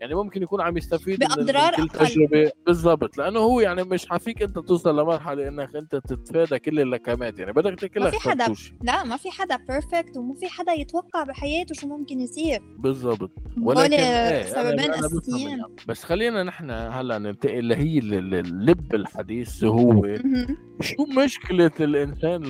[0.00, 2.50] يعني ممكن يكون عم يستفيد باضرار من كل تجربة.
[2.66, 3.18] بالضبط.
[3.18, 7.52] لأنه هو يعني مش حفيك أنت توصل لمرحلة إنك أنت تتفادى كل اللكمات يعني.
[7.52, 11.74] بدك تاكلها ما في حدا لا ما في حدا بيرفكت وما في حدا يتوقع بحياته
[11.74, 12.60] شو ممكن يصير.
[12.78, 13.30] بالضبط.
[13.62, 20.16] ولكن إيه سببين اساسيين بس خلينا نحن هلا ننتقل لهي اللب الحديث هو
[20.80, 22.44] شو مشكلة الإنسان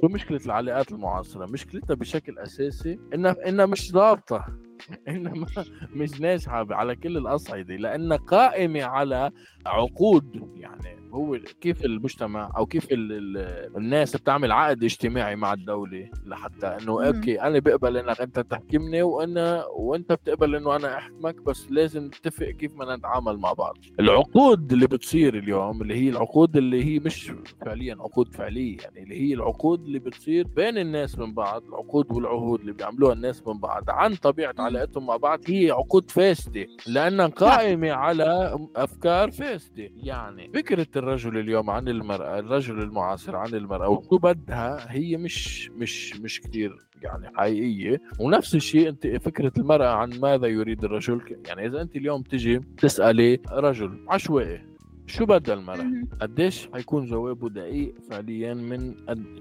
[0.00, 4.44] شو مشكلة العلاقات المعاصرة؟ مشكلتها بشكل أساسي إنها إنها مش ضابطة.
[5.08, 5.46] انما
[5.90, 9.30] مش ناجحة على كل الأصعدة لانها قائمة على
[9.66, 13.36] عقود يعني هو كيف المجتمع أو كيف ال ال
[13.76, 19.64] الناس بتعمل عقد اجتماعي مع الدولة لحتى إنه أوكي أنا بقبل إنك أنت تحكمني وأنا
[19.66, 23.76] وأنت بتقبل إنه أنا أحكمك بس لازم نتفق كيف بدنا نتعامل مع بعض.
[24.00, 27.32] العقود اللي بتصير اليوم اللي هي العقود اللي هي مش
[27.64, 32.60] فعليا عقود فعلية يعني اللي هي العقود اللي بتصير بين الناس من بعض العقود والعهود
[32.60, 37.90] اللي بيعملوها الناس من بعض عن طبيعة علاقتهم مع بعض هي عقود فاسدة لأنها قائمة
[37.92, 39.90] على أفكار فاسدة.
[39.96, 46.16] يعني فكرة الرجل اليوم عن المرأة الرجل المعاصر عن المرأة وشو بدها هي مش مش
[46.20, 48.00] مش كثير يعني حقيقية.
[48.18, 53.38] ونفس الشيء أنت فكرة المرأة عن ماذا يريد الرجل يعني إذا أنت اليوم تجي تسألي
[53.52, 54.71] رجل عشوائي
[55.06, 58.94] شو بدها المرأة؟ قديش حيكون جوابه دقيق فعليا من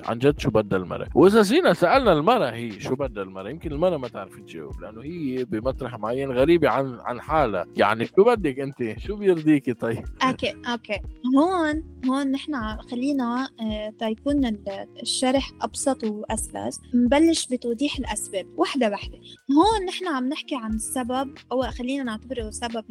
[0.06, 3.97] عن جد شو بدها المرأة؟ وإذا جينا سألنا المرأة هي شو بدها المرأة؟ يمكن المرأة
[3.97, 9.00] ما تعرف تجاوب لأنه هي بمطرح معين غريبة عن عن حالها، يعني شو بدك أنت؟
[9.00, 10.99] شو بيرضيكي طيب؟ okay okay
[11.38, 14.58] هون هون نحن خلينا آه، تيكون
[15.02, 19.17] الشرح أبسط وأسلس نبلش بتوضيح الأسباب وحدة وحدة
[19.52, 22.84] هون نحن عم نحكي عن السبب أو خلينا نعتبره سبب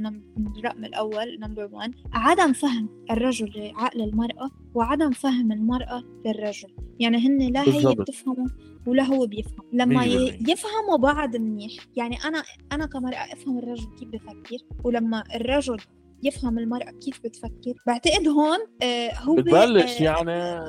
[0.57, 6.69] الرقم الأول نمبر 1 عدم فهم الرجل لعقل المرأة وعدم فهم المرأة للرجل.
[7.01, 8.51] يعني هن لا هي بتفهمه
[8.87, 9.67] ولا هو بيفهم.
[9.73, 10.05] لما
[10.49, 11.73] يفهموا بعض منيح.
[11.97, 12.43] يعني أنا
[12.73, 15.77] أنا كمرأة أفهم الرجل كيف بفكر ولما الرجل
[16.23, 20.61] يفهم المرأة كيف بتفكر بعتقد هون آه هو بتبلش آه يعني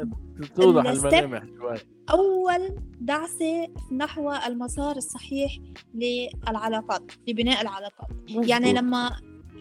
[0.55, 1.77] توضح الملامح شوي.
[2.11, 5.51] أول دعسة نحو المسار الصحيح
[5.93, 8.09] للعلاقات لبناء العلاقات.
[8.29, 9.11] يعني لما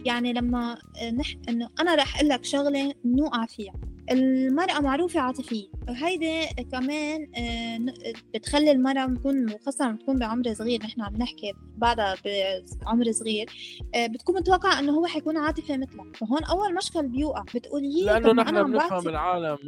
[0.04, 0.78] يعني لما
[1.12, 1.34] نح...
[1.48, 3.74] إنه أنا رح أقول لك شغلة نوقع فيها.
[4.10, 7.92] المرأة معروفة عاطفية وهيدي كمان آه،
[8.34, 12.14] بتخلي المرأة تكون خاصة تكون بعمر صغير نحن عم نحكي بعدها
[12.82, 13.46] بعمر صغير
[13.94, 18.32] آه، بتكون متوقعة إنه هو حيكون عاطفي مثلها فهون أول مشكل بيوقع بتقول يي لأنه
[18.32, 19.58] نحن بنفهم العالم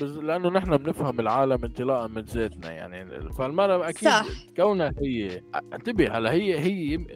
[0.00, 0.18] بز...
[0.18, 4.26] لأنه نحن بنفهم العالم انطلاقا من ذاتنا يعني فالمرأة أكيد صح.
[4.56, 7.06] كونها هي انتبه هلا هي هي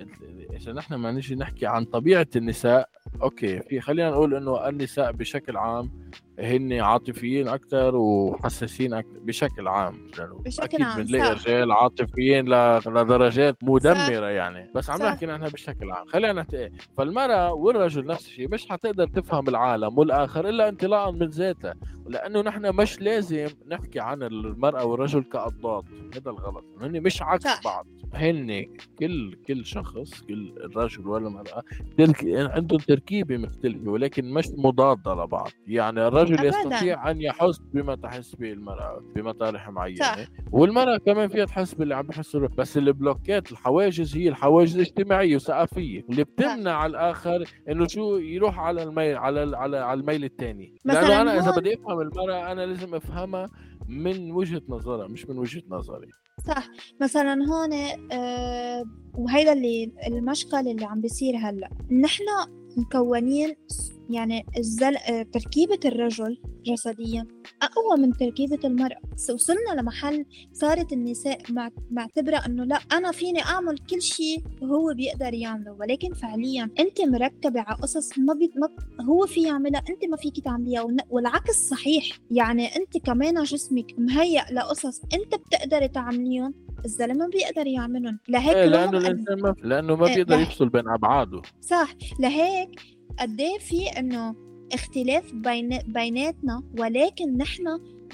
[0.56, 2.88] إذا نحن ما نجي نحكي عن طبيعة النساء
[3.22, 5.90] أوكي في خلينا نقول إنه النساء بشكل عام
[6.38, 10.10] هن عاطفيين أكثر وحساسين أكثر بشكل عام.
[10.18, 14.10] يعني بشكل أكيد عام بنلاقي رجال عاطفيين لدرجات مدمرة صح.
[14.10, 14.70] يعني.
[14.74, 16.06] بس عم نحكي نحن بشكل عام.
[16.06, 21.74] خلينا نحكي فالمرأة والرجل نفس الشيء مش حتقدر تفهم العالم والآخر إلا انطلاقا من ذاتها.
[22.08, 25.84] لأنه نحن مش لازم نحكي عن المرأة والرجل كاضداد
[26.16, 26.64] هذا الغلط.
[26.80, 27.60] هن مش عكس صح.
[27.64, 27.86] بعض.
[28.14, 28.66] هن
[28.98, 31.62] كل كل شخص كل الرجل والمرأة
[32.28, 35.50] عندهم تركيبة مختلفة ولكن مش مضادة لبعض.
[35.66, 39.96] يعني الرجل الرجل يستطيع أن يحس بما تحس به المرأة بمطارح معينة.
[40.04, 40.16] صح.
[40.52, 46.04] والمرأة كمان فيها تحس باللي عم بحس بس البلوكات الحواجز هي الحواجز الاجتماعية وثقافية.
[46.10, 46.84] اللي بتمنع صح.
[46.84, 51.74] الآخر إنه شو يروح على الميل على على على الميل الثاني لأنه أنا إذا بدي
[51.74, 53.50] أفهم المراه أنا لازم أفهمها
[53.88, 56.08] من وجهة نظرها مش من وجهة نظري.
[56.46, 56.68] صح.
[57.02, 57.72] مثلا هون
[58.12, 61.70] آه وهيدا اللي المشكل اللي عم بيصير هلأ.
[61.90, 62.24] نحن
[62.76, 63.54] مكونين
[64.10, 64.96] يعني الزل...
[64.96, 67.26] آه، تركيبة الرجل جسديا
[67.62, 69.00] أقوى من تركيبة المرأة.
[69.34, 71.38] وصلنا لمحل صارت النساء
[71.90, 75.72] معتبرة أنه لا أنا فيني أعمل كل شيء هو بيقدر يعمله.
[75.72, 78.52] ولكن فعليا أنت مركبة على قصص ما, بي...
[78.56, 78.68] ما
[79.04, 80.86] هو في يعملها أنت ما فيك تعمليها.
[81.10, 82.04] والعكس صحيح.
[82.30, 88.18] يعني أنت كمان جسمك مهيأ لقصص أنت بتقدري تعمليهم الزلمة ما بيقدر يعملهم.
[88.28, 91.42] لهيك إيه لأنه الإنسان ما لأنه ما إيه، بيقدر يفصل بين أبعاده.
[91.60, 91.94] صح.
[92.20, 92.65] لهيك
[93.18, 94.34] قد إيه في إنه
[94.72, 97.66] اختلاف بين بيناتنا ولكن نحن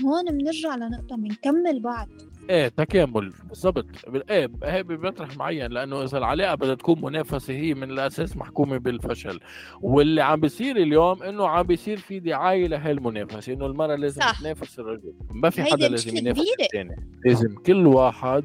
[0.05, 2.09] هون بنرجع لنقطة بنكمل بعض.
[2.51, 3.87] إيه تكامل بالضبط.
[4.31, 9.41] إيه هي بمطرح معين لأنه إذا العلاقة بدها تكون منافسة هي من الأساس محكومة بالفشل.
[9.83, 14.41] واللي عم بيصير اليوم إنه عم بيصير في دعاية لهي المنافسه إنه المراه لازم صح.
[14.41, 15.15] تنافس الرجل.
[15.31, 16.97] ما في حدا لازم ينافس الثاني.
[17.25, 18.45] لازم كل واحد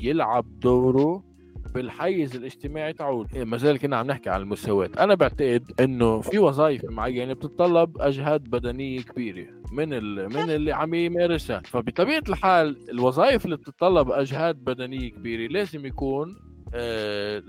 [0.00, 1.33] يلعب دوره
[1.74, 6.38] بالحيز الاجتماعي تعود إيه ما زال كنا عم نحكي عن المساواة أنا بعتقد إنه في
[6.38, 9.88] وظائف معينة بتتطلب أجهاد بدنية كبيرة من.
[10.24, 16.36] من اللي عم يمارسها فبطبيعة الحال الوظائف اللي بتتطلب أجهاد بدنية كبيرة لازم يكون
[16.74, 17.42] آه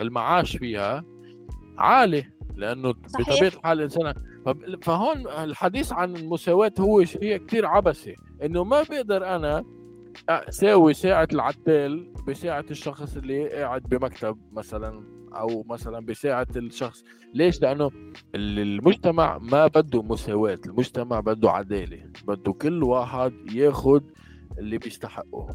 [0.00, 1.04] المعاش فيها
[1.78, 2.24] عالي
[2.56, 3.28] لأنه صحيح.
[3.28, 4.14] بطبيعة الحال الإنسان
[4.82, 9.64] فهون الحديث عن المساواة هو شيء كثير عبثي إنه ما بقدر أنا
[10.48, 15.04] ساوي ساعة العتال بساعة الشخص اللي قاعد بمكتب مثلا
[15.34, 17.04] أو مثلا بساعة الشخص.
[17.34, 17.90] ليش؟ لأنه
[18.34, 24.00] المجتمع ما بده مساواة المجتمع بده عدالة بده كل واحد ياخذ
[24.58, 25.54] اللي بيستحقه.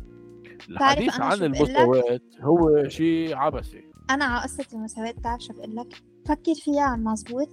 [0.69, 3.83] الحديث عن المساواة هو شيء عبثي.
[4.09, 7.49] أنا على قصة المساواة بتعرف شو بقول لك؟ فكر فيها مزبوط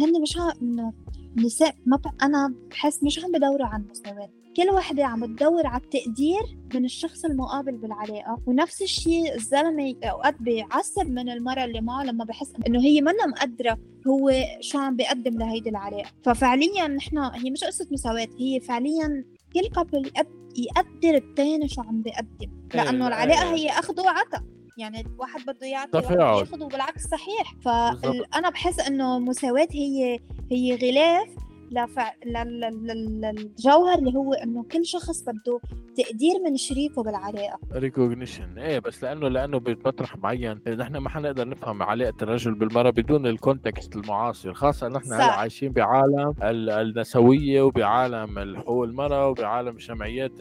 [0.00, 0.92] هن مش إنه
[1.36, 2.02] النساء ما ب...
[2.22, 4.30] أنا بحس مش عم بدوروا على المساواة.
[4.56, 6.42] كل وحدة عم تدور على التقدير
[6.74, 8.42] من الشخص المقابل بالعلاقة.
[8.46, 13.78] ونفس الشيء الزلمة أوقات بيعصب من المرأة اللي معه لما بحس إنه هي منا مقدرة
[14.08, 16.10] هو شو عم بيقدم لهيدي العلاقة.
[16.24, 20.12] ففعليا نحن هي مش قصة مساواة هي فعليا كل قبل
[20.56, 22.50] يقدر الثاني شو عم بيقدم.
[22.74, 24.42] إيه، لأنه العلاقة هي أخذ وعطاء.
[24.78, 27.54] يعني الواحد بده يعطي واحد ياخذ وبالعكس صحيح.
[27.64, 30.18] فانا بحس إنه مساواة هي
[30.50, 31.28] هي غلاف
[31.72, 32.12] لفع...
[32.26, 35.60] للجوهر اللي هو إنه كل شخص بده
[35.96, 40.60] تقدير من شريكه بالعلاقه recognition إيه بس لأنه لأنه بمطرح معين.
[40.68, 44.54] نحن ما حنقدر نفهم علاقة الرجل بالمرأة بدون ال context المعاصر.
[44.54, 50.32] خاصة نحن هلأ عايشين بعالم النسوية وبعالم حقوق المرأة وبعالم جمعيات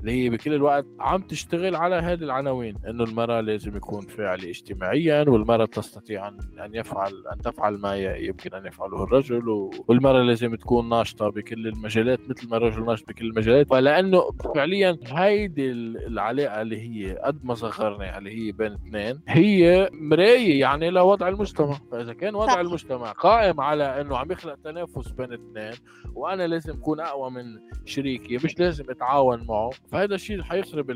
[0.00, 5.24] اللي هي بكل الوقت عم تشتغل على هذه العناوين إنه المرأة لازم يكون فاعله اجتماعيا
[5.28, 9.48] والمرأة تستطيع ان يفعل أن تفعل ما يمكن أن يفعله الرجل
[9.88, 15.70] والمرأة لازم تكون ناشطة بكل المجالات مثل ما الرجل ناشط بكل المجالات فلانه فعليا هيدي
[15.70, 21.78] العلاقة اللي هي قد ما صغرنا اللي هي بين اثنين هي مراية يعني لوضع المجتمع
[21.92, 22.58] فإذا كان وضع صح.
[22.58, 25.72] المجتمع قائم على إنه عم يخلق تنافس بين اثنين
[26.14, 27.44] وأنا لازم أكون أقوى من
[27.84, 30.90] شريكي مش لازم أتعاون معه فهذا الشيء حيخرب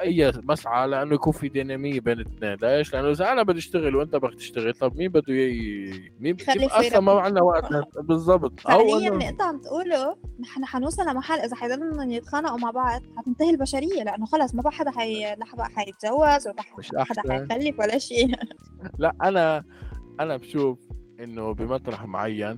[0.00, 2.56] أي مسعى لأنه يكون في دينامية بين الاثنين.
[2.62, 6.10] ليش؟ لأنه إذا أنا بدي أشتغل وأنت بدك تشتغل طب مين بده ي...
[6.20, 7.64] مين أصلا ما عندنا وقت
[8.00, 8.60] بالضبط.
[8.60, 14.02] فعليا اللي أنت عم تقوله نحن حنوصل لمحل إذا حيضلوا يتخانقوا مع بعض حتنتهي البشرية
[14.02, 15.36] لأنه خلص ما بقى حدا حي...
[15.76, 18.34] حيتجوز ولا حدا حيخلف ولا شيء.
[18.98, 19.64] لا أنا
[20.20, 20.78] أنا بشوف
[21.20, 22.56] إنه بمطرح معين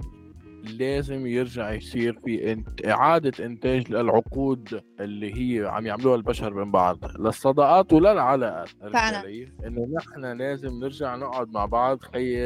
[0.79, 2.87] لازم يرجع يصير في انت...
[2.87, 6.99] إعادة إنتاج للعقود اللي هي عم يعملوها البشر من بعض.
[7.19, 9.29] للصداقات وللعلاقات فعلا.
[9.67, 12.01] إنه نحن لازم نرجع نقعد مع بعض.
[12.01, 12.41] خي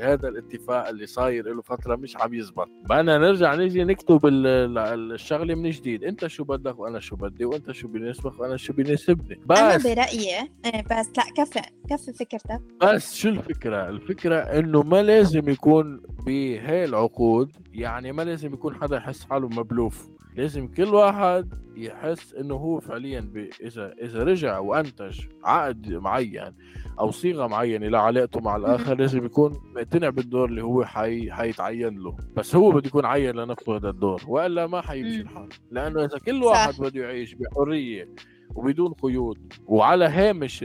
[0.00, 2.68] هذا الاتفاق اللي صاير له فترة مش عم يزبط.
[2.90, 6.04] بدنا نرجع نيجي نكتب الشغلة من جديد.
[6.04, 9.40] إنت شو بدك وأنا شو بدي وإنت شو بيناسبك وأنا شو بيناسبني.
[9.46, 9.58] بس.
[9.58, 12.60] أنا برأيي إيه، بس لا كفى كفى فكرتك.
[12.82, 18.74] بس شو الفكرة؟ الفكرة إنه ما لازم يكون بهاي العقود موجود يعني ما لازم يكون
[18.74, 20.08] حدا يحس حاله مبلوف.
[20.36, 23.48] لازم كل واحد يحس إنه هو فعليا ب...
[23.60, 26.52] إذا إذا رجع وأنتج عقد معين
[27.00, 31.32] أو صيغة معينة لعلاقته مع الآخر لازم يكون مقتنع بالدور اللي هو حي...
[31.32, 32.16] حيتعين له.
[32.36, 35.48] بس هو بده يكون عين لنفسه هذا الدور وإلا ما حيمشي الحال.
[35.70, 38.08] لأنه إذا كل واحد بده يعيش بحرية
[38.54, 40.64] وبدون قيود وعلى هامش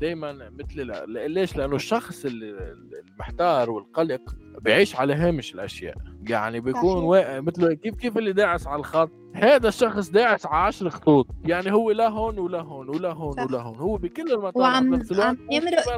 [0.00, 4.20] دائما مثل ليش؟ لأنه الشخص المحتار والقلق
[4.60, 5.94] بيعيش على هامش الأشياء.
[6.28, 10.88] يعني بيكون واقع مثل كيف كيف اللي داعس على الخط؟ هذا الشخص داعس على 10
[10.88, 11.26] خطوط.
[11.44, 13.40] يعني هو لا هون ولا هون ولا هون.
[13.40, 13.76] ولا هون.
[13.76, 15.88] هو بكل المطارح وعم عم يمرق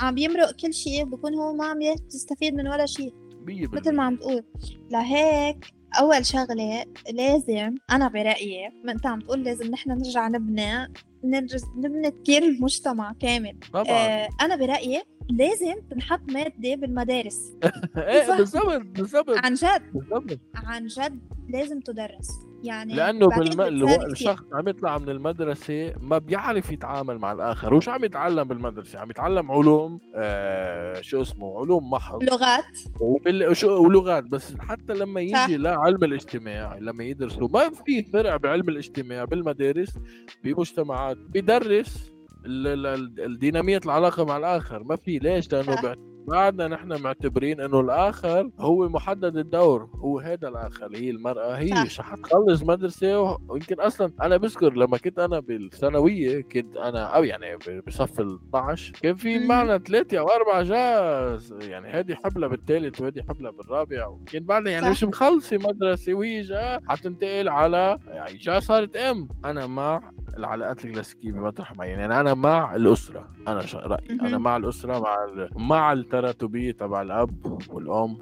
[0.00, 3.14] عم يمرق كل شيء بكون هو ما عم يستفيد من ولا شيء.
[3.48, 4.44] مثل ما عم تقول.
[4.90, 10.92] لهيك أول شغلة لازم أنا برأيي ما انت عم تقول لازم نحن نرجع نبني
[11.24, 13.56] ندرس نبني كثير المجتمع كامل.
[13.72, 13.84] طبعا.
[13.88, 17.52] آه أنا برأيي لازم تنحط مادة بالمدارس.
[17.96, 19.44] إيه بالضبط بالضبط.
[19.44, 19.92] عن جد.
[19.92, 20.38] بالضبط.
[20.54, 22.47] عن جد لازم تدرس.
[22.64, 23.60] يعني لأنه بالم...
[23.60, 23.88] ألو...
[24.02, 27.74] الشخص عم يطلع من المدرسة ما بيعرف يتعامل مع الآخر.
[27.74, 31.00] وش عم يتعلم بالمدرسة؟ عم يتعلم علوم آه...
[31.00, 32.22] شو اسمه؟ علوم محض.
[32.24, 32.64] لغات.
[33.00, 33.56] وبال...
[33.56, 33.84] شو...
[33.86, 34.24] ولغات.
[34.24, 35.44] بس حتى لما صح.
[35.44, 39.98] يجي لعلم الاجتماع لما يدرسوا ما في فرع بعلم الاجتماع بالمدارس
[40.44, 41.16] بمجتمعات.
[41.16, 42.12] بيدرس
[42.46, 42.66] ال...
[42.66, 42.86] ال...
[42.86, 44.84] ال- الدينامية العلاقة مع الآخر.
[44.84, 45.18] ما في.
[45.18, 45.82] ليش؟ صح.
[45.82, 51.86] بعد- بعدنا نحن معتبرين إنه الآخر هو محدد الدور هو هذا الآخر هي المرأة هي
[51.86, 52.04] صح.
[52.10, 57.56] حتخلص مدرسة ويمكن أصلا أنا بذكر لما كنت أنا بالثانوية كنت أنا أو يعني
[57.86, 59.38] بصف ال 12 كان في.
[59.38, 64.84] معنا ثلاثة أو أربعة جاز يعني هذه حبلة بالثالث وهذه حبلة بالرابع وكان بعدها يعني
[64.84, 64.90] صح.
[64.90, 71.32] مش مخلصة مدرسة وهي جا حتنتقل على يعني جا صارت أم أنا مع العلاقات الكلاسيكية
[71.32, 74.10] بمطرح معين يعني أنا مع الأسرة أنا رأيي.
[74.20, 75.48] أنا مع الأسرة مع ال...
[75.56, 78.18] مع التراتبيه تبع الأب والأم.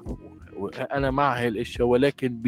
[0.93, 2.47] أنا مع هاي الأشياء ولكن ب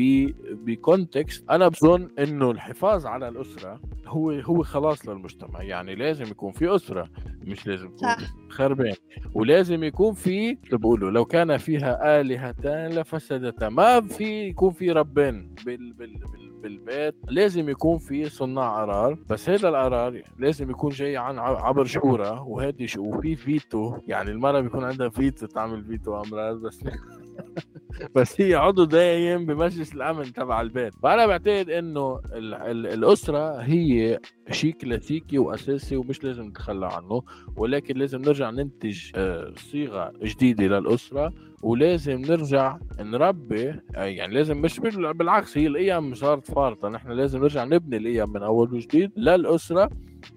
[0.66, 5.64] ب context أنا بظن إنه الحفاظ على الأسرة هو هو خلاص للمجتمع.
[5.64, 7.10] يعني لازم يكون في أسرة
[7.44, 8.18] مش لازم يكون صح.
[8.50, 8.94] خربان.
[9.34, 15.94] ولازم يكون في بقولوا لو كان فيها آلهتان لفسدتا ما في يكون في ربين بال
[15.94, 21.40] بال بال بالبيت لازم يكون في صناع قرار بس هذا القرار لازم يكون جاي عن
[21.40, 26.80] عبر شورى وهذه وفي فيتو يعني المرأة بيكون عندها فيتو تعمل فيتو أمراض بس
[28.16, 30.94] بس هي عضو دايم بمجلس الأمن تبع البيت.
[31.04, 34.20] فانا بعتقد إنه ال- ال- الأسرة هي
[34.52, 37.22] شيء كلاسيكي وأساسي ومش لازم نتخلى عنه
[37.56, 41.34] ولكن لازم نرجع ننتج آه، صيغة جديدة للأسرة
[41.64, 46.90] ولازم نرجع نربي آه، يعني لازم مش بال- بالعكس هي القيم صارت فارطة.
[46.90, 49.90] نحن لازم نرجع نبني القيم من أول وجديد للأسرة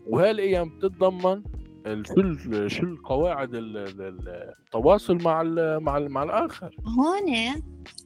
[0.07, 1.43] وهالقيم بتتضمن
[1.87, 6.77] شو شو القواعد ال- ال- التواصل مع ال- مع ال- مع الآخر.
[6.87, 7.63] هون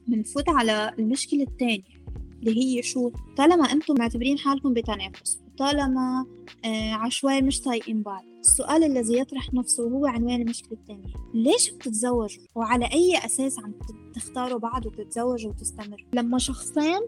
[0.07, 1.97] بنفوت على المشكلة الثانية
[2.39, 6.25] اللي هي شو؟ طالما أنتم معتبرين حالكم بتنافس طالما
[6.65, 12.43] آه عشوائي مش طايقين بعض السؤال الذي يطرح نفسه وهو عنوان المشكلة الثانية ليش بتتزوجوا؟
[12.55, 13.73] وعلى أي أساس عم
[14.15, 16.99] تختاروا بعض وتتزوجوا وتستمروا؟ لما شخصين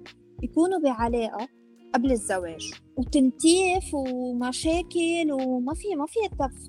[0.44, 1.48] يكونوا بعلاقة
[1.94, 2.74] قبل الزواج.
[2.98, 6.20] وتنتيف ومشاكل وما في ما في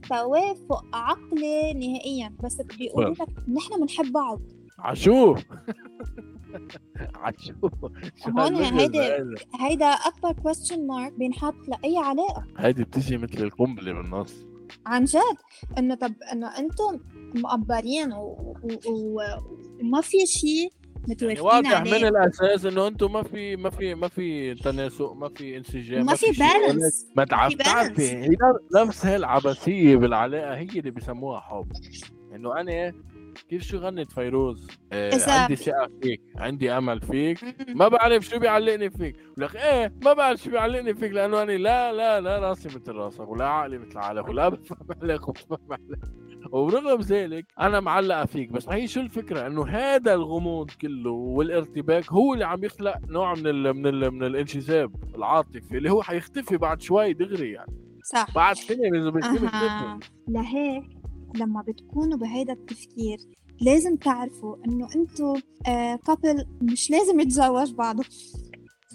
[0.08, 2.34] توافق عقلي نهائيا.
[2.44, 4.40] بس بيقولوا لك نحن بنحب بعض.
[4.78, 5.34] عشو
[7.24, 7.52] عشو
[8.24, 9.26] شو هون هذا؟
[9.60, 12.44] هيدا أكبر question mark بينحط لأي علاقة.
[12.58, 14.34] هيدي بتجي مثل القنبلة بالنص.
[14.86, 15.18] عن جد.
[15.78, 17.00] إنه طب إنه أنتم
[17.34, 19.20] مقبرين و- و- و-
[19.80, 20.72] وما في شيء
[21.08, 25.28] يعني متوافقين واضح من الأساس إنه أنتم ما في ما في ما في تناسق ما
[25.28, 26.26] في انسجام وما في.
[26.30, 28.00] بالانس ما balance.
[28.00, 28.36] هي
[28.74, 31.72] نفس هالعبثيه بالعلاقة هي اللي بيسموها حب.
[32.34, 32.92] إنه أنا
[33.48, 37.38] كيف شو غنت فيروز؟ آه عندي ثقة فيك عندي أمل فيك.
[37.68, 39.16] ما بعرف شو بيعلقني فيك.
[39.38, 43.28] ولك إيه ما بعرف شو بيعلقني فيك لأنه أنا لا لا لا راسي مثل راسك
[43.28, 45.98] ولا عقلي مثل عقلك ولا بفهم عليك وبفهم عليك.
[46.52, 52.34] وبرغم ذلك أنا معلقه فيك بس هي شو الفكرة؟ إنه هذا الغموض كله والارتباك هو
[52.34, 56.82] اللي عم يخلق نوع من ال من ال من الانجذاب العاطفي اللي هو حيختفي بعد
[56.82, 57.72] شوي دغري يعني.
[58.04, 58.34] صح.
[58.34, 59.98] بعد سنة اذا بيختفي.
[60.28, 60.84] لهيك
[61.36, 63.18] لما بتكونوا بهيدا التفكير
[63.60, 65.34] لازم تعرفوا إنه أنتم
[66.06, 67.96] كابل مش لازم يتزوج بعض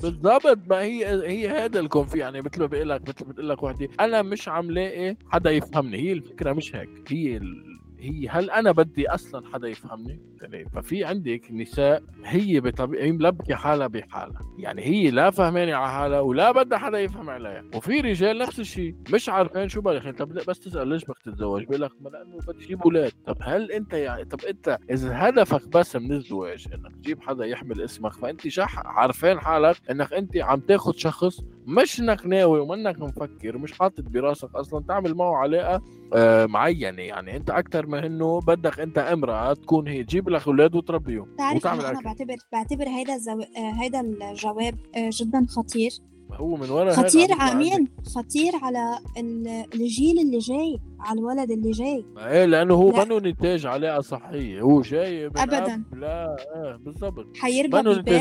[0.01, 0.45] بالضبط.
[0.67, 3.89] ما هي هي هذا الكونفي يعني مثل ما بقول لك مثل ما بتقول لك وحده
[3.99, 5.97] أنا مش عم لاقي حدا يفهمني.
[5.97, 6.89] هي الفكرة مش هيك.
[7.07, 7.74] هي ال...
[7.99, 13.55] هي هل أنا بدي أصلا حدا يفهمني؟ يعني ففي عندك نساء هي بطبيعة هي ملبكة
[13.55, 18.37] حالها بحالها، يعني هي لا فهمانه على حالها ولا بدها حدا يفهم عليها، وفي رجال
[18.37, 21.91] نفس الشيء مش عارفين شو بالك طب لا بس تسأل ليش بدك تتزوج؟ بيقول لك
[22.01, 26.11] ما لأنه بدي أجيب أولاد، طب هل أنت يعني طب أنت إذا هدفك بس من
[26.11, 31.41] الزواج إنك تجيب حدا يحمل اسمك فأنت شح عارفين حالك إنك أنت عم تاخذ شخص
[31.67, 35.81] مش إنك ناوي ومنك مفكر مش حاطط براسك أصلا تعمل معه علاقة
[36.13, 37.01] آه معينة.
[37.01, 41.55] يعني أنت أكثر من إنه بدك أنت أمرأة تكون هي تجيب لك أولاد وتربيهم تعرف
[41.57, 42.03] وتعمل أنا أكل.
[42.03, 43.39] بعتبر بعتبر هيدا الزو...
[43.41, 45.91] آه، هيدا الجواب آه، جدا خطير
[46.31, 47.41] هو من ورا خطير عندك.
[47.41, 53.03] عمين خطير على ال- الجيل اللي جاي على الولد اللي جاي إيه لأنه هو لا.
[53.05, 55.73] منه نتاج علاقه صحية هو جاي من أبداً.
[55.73, 57.77] أب لا إيه بالضبط حيربى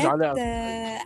[0.07, 0.97] علاقه آه،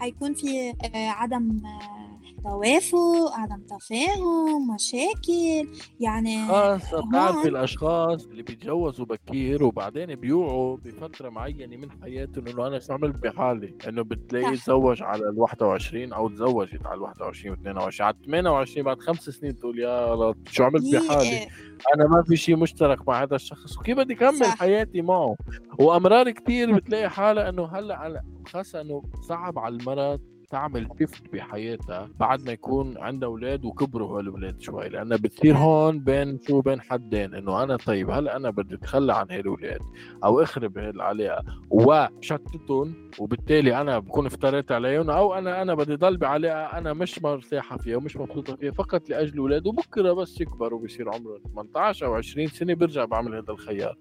[0.00, 2.03] حيكون في آه، عدم آه،
[2.44, 5.68] توافق عدم تفاهم مشاكل
[6.00, 12.78] يعني خاصة هون الأشخاص اللي بيتجوزوا بكير وبعدين بيوعوا بفترة معينة من حياتهم إنه أنا
[12.78, 17.60] شو عملت بحالي؟ إنه بتلاقيه تزوج على ال 21 أو تزوجت على ال 21 و
[17.60, 21.48] 22 على ال 28 بعد خمس سنين تقول يا الله شو عملت هي بحالي؟ آه،
[21.94, 24.58] أنا ما في شيء مشترك مع هذا الشخص وكيف بدي أكمل صح.
[24.58, 25.36] حياتي معه؟
[25.78, 30.18] وأمرار كتير بتلاقي حالها إنه هلأ على خاصة إنه صعب على المرأة
[30.50, 36.38] تعمل شيفت بحياتها بعد ما يكون عندها أولاد وكبروا هالولاد شوي لانها بتصير هون بين
[36.48, 39.80] شو بين حدين إنه أنا طيب هلا أنا بدي أتخلى عن هالولاد
[40.24, 46.78] أو أخرب هالعلاقه وشتتهم وبالتالي أنا بكون افتريت عليهم أو أنا أنا بدي ضل بعلاقة
[46.78, 51.38] أنا مش مرتاحة فيها ومش مبسوطة فيها فقط لأجل الأولاد وبكرة بس يكبروا وبصير عمرهم
[51.54, 53.96] 18 أو 20 سنة برجع بعمل هذا الخيار.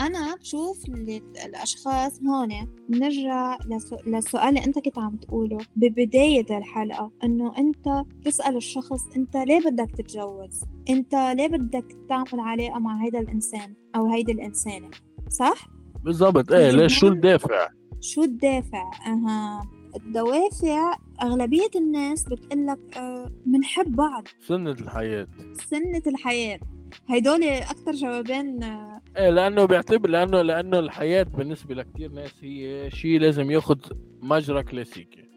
[0.00, 2.48] أنا بشوف اللي الأشخاص هون
[2.88, 9.36] بنرجع لسو- للسؤال اللي أنت كنت عم تقوله ببداية الحلقة إنه أنت تسأل الشخص أنت
[9.36, 14.90] ليه بدك تتجوز؟ أنت ليه بدك تعمل علاقة مع هيدا الإنسان أو هيدي الإنسانة؟
[15.30, 15.68] صح؟
[16.04, 16.52] بالضبط.
[16.52, 17.68] إيه طيب ليش؟ شو الدافع؟
[18.00, 19.62] شو الدافع؟ أها.
[19.96, 24.24] الدوافع أغلبية الناس بتقلك آه، بنحب بعض.
[24.48, 25.26] سنة الحياة.
[25.70, 26.60] سنة الحياة.
[27.08, 33.50] هيدول أكتر جوابين آه، لأنه بيعتبر لأنه لأنه الحياة بالنسبة لكثير ناس هي شيء لازم
[33.50, 33.78] ياخذ
[34.22, 35.28] مجرى كلاسيكي.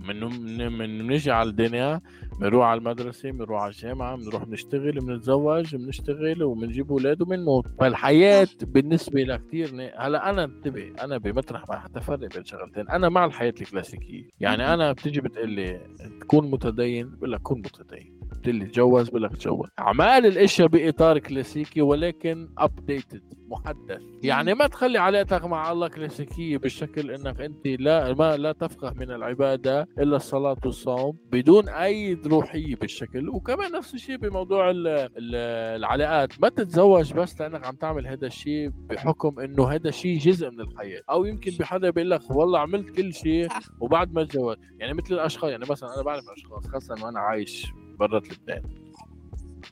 [0.00, 2.00] من من من نجي على الدنيا
[2.40, 7.64] بنروح على المدرسة بنروح على الجامعة بنروح نشتغل بنتزوج بنشتغل وبنجيب أولاد وبنموت.
[7.80, 12.88] فالحياة بالنسبة لكثير هلأ أنا انتبه أنا بمطرح ما حتى فرق بين شغلتين.
[12.88, 14.28] أنا مع الحياة الكلاسيكية.
[14.40, 14.74] يعني.
[14.74, 15.80] أنا بتيجي بتقول لي
[16.20, 19.68] تكون متدين بقول لك كون متدين؟ بتقول لي تجوز بقول لك تجوز.
[19.78, 24.02] أعمال الأشياء بإطار كلاسيكي ولكن أبديتد محدث.
[24.22, 24.54] يعني.
[24.54, 29.88] ما تخلي علاقتك مع الله كلاسيكية بالشكل إنك أنت لا ما لا تفقه من العبادة
[29.98, 33.28] إلا الصلاة والصوم بدون أي روحية بالشكل.
[33.28, 35.34] وكمان نفس الشيء بموضوع ال ال
[35.76, 36.40] العلاقات.
[36.40, 41.02] ما تتزوج بس لأنك عم تعمل هذا الشيء بحكم إنه هذا الشيء جزء من الحياة.
[41.10, 43.48] أو يمكن بحدا بيقول لك والله عملت كل شيء
[43.80, 44.56] وبعد ما تزوج.
[44.78, 47.66] يعني مثل الأشخاص يعني مثلا أنا بعرف أشخاص خاصة وأنا عايش
[47.98, 48.62] برا لبنان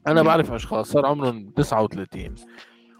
[0.06, 0.22] أنا.
[0.22, 2.34] بعرف أشخاص صار عمرهم 39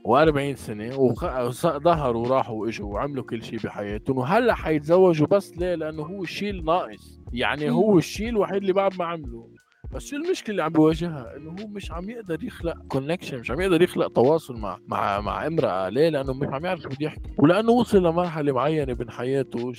[0.09, 6.23] و40 سنة وظهروا وراحوا وإجوا وعملوا كل شيء بحياتهم وهلأ حيتزوجوا بس ليه؟ لأنه هو
[6.23, 7.71] الشيء الناقص يعني.
[7.71, 9.49] هو الشيء الوحيد اللي بعد ما عمله
[9.93, 13.61] بس شو المشكلة اللي عم بيواجهها؟ إنه هو مش عم يقدر يخلق كونكشن مش عم
[13.61, 17.21] يقدر يخلق تواصل مع مع مع امرأة ليه؟ لأنه مش عم يعرف شو بده يحكي.
[17.39, 19.73] ولأنه وصل لمرحلة معينة من حياته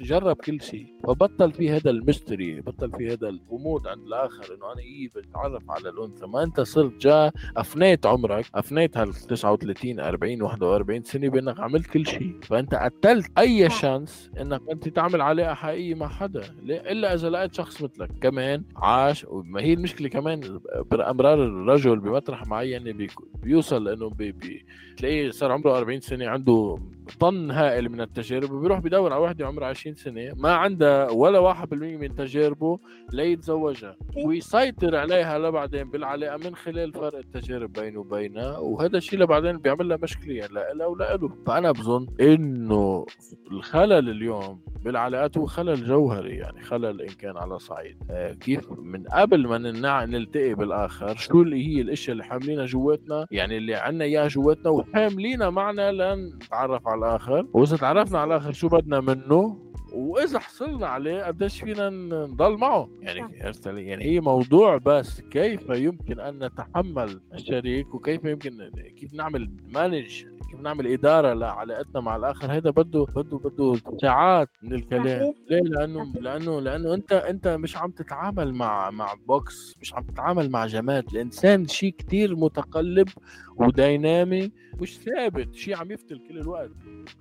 [0.00, 0.86] جرب كل شيء.
[1.04, 5.70] فبطل في هذا ال mystery بطل في هذا الغموض عند الآخر إنه أنا إيه بتعرف
[5.70, 6.26] على الأنثى.
[6.26, 12.06] ما أنت صرت جا أفنيت عمرك أفنيت هال 39 40 41 سنة بأنك عملت كل
[12.06, 12.38] شيء.
[12.42, 16.42] فأنت قتلت أي chance إنك أنت تعمل علاقه حقيقيه مع حدا.
[16.62, 18.10] ليه؟ إلا إذا لقيت شخص مثلك.
[18.20, 20.60] كمان عاش وما هي المشكلة كمان
[20.90, 23.08] بامرار الرجل بمطرح معين
[23.42, 26.78] بيوصل لأنه بي بي صار عمره 40 سنة عنده
[27.20, 31.72] طن هائل من التجارب وبيروح بدور على وحده عمرها 20 سنة ما عندها ولا 1%
[31.72, 32.78] من تجاربه
[33.12, 34.26] ليتزوجها إيه.
[34.26, 39.98] ويسيطر عليها لبعدين بالعلاقة من خلال فرق التجارب بينه وبينها وهذا الشيء لبعدين بيعمل لها
[40.02, 41.30] مشكلة يعني لها ولا له.
[41.46, 43.06] فأنا بظن إنه
[43.52, 47.96] الخلل اليوم بالعلاقات هو خلل جوهري يعني خلل إن كان على صعيد.
[48.10, 49.58] آه، كيف من قبل ما
[50.06, 55.50] نلتقي بالآخر شو اللي هي الأشياء اللي حاملينها جواتنا؟ يعني اللي عنا إياها جواتنا وحاملينها
[55.50, 57.46] معنا لنتعرف على الآخر.
[57.52, 59.58] وإذا تعرفنا على الآخر شو بدنا منه
[59.94, 62.88] وإذا حصلنا عليه قديش فينا نضل معه.
[63.00, 70.24] يعني؟ يعني هي موضوع بس كيف يمكن أن نتحمل الشريك وكيف يمكن كيف نعمل manage
[70.54, 75.34] كيف نعمل إدارة لعلاقتنا مع الآخر؟ هذا بده بده بده ساعات من الكلام.
[75.50, 80.50] ليه؟ لأنه لأنه لأنه انت أنت مش عم تتعامل مع مع box مش عم تتعامل
[80.50, 81.04] مع جماد.
[81.12, 83.08] الإنسان شيء كتير متقلب
[83.56, 86.70] ودينامي مش ثابت شيء عم يفتل كل الوقت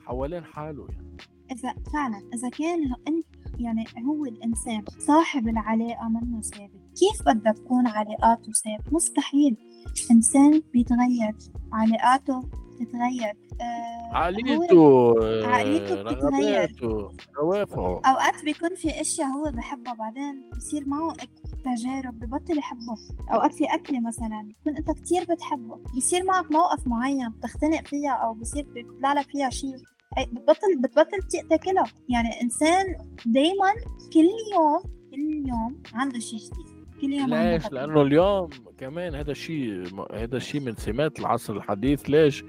[0.06, 1.18] حوالين حاله يعني.
[1.52, 3.26] إذا فعلا إذا كان أنت
[3.60, 9.58] يعني هو الإنسان صاحب العلاقة منه ثابت كيف بدها تكون علاقاته ثابت؟ مستحيل.
[10.12, 11.36] إنسان بيتغير
[11.74, 12.50] علاقاته
[12.86, 16.76] تتغير آه عقليته آه، عقليته بتتغير.
[17.42, 21.14] دوافعه أوقات بيكون في أشياء هو بحبها بعدين بصير معه
[21.66, 22.96] تجارب ببطل يحبها
[23.34, 28.34] أوقات في أكلة مثلا بتكون أنت كتير بتحبه بصير معك موقف معين بتختنق فيها أو
[28.34, 29.76] بصير بيطلع لك فيها شيء.
[30.32, 32.86] بتبطل بتبطل تاكلها يعني إنسان
[33.26, 33.72] دايما
[34.14, 34.82] كل يوم
[35.12, 40.62] كل يوم عنده شيء جديد كل يوم ليش؟ لأنه اليوم كمان هذا الشيء هذا الشيء
[40.62, 42.10] من سمات العصر الحديث.
[42.10, 42.44] ليش؟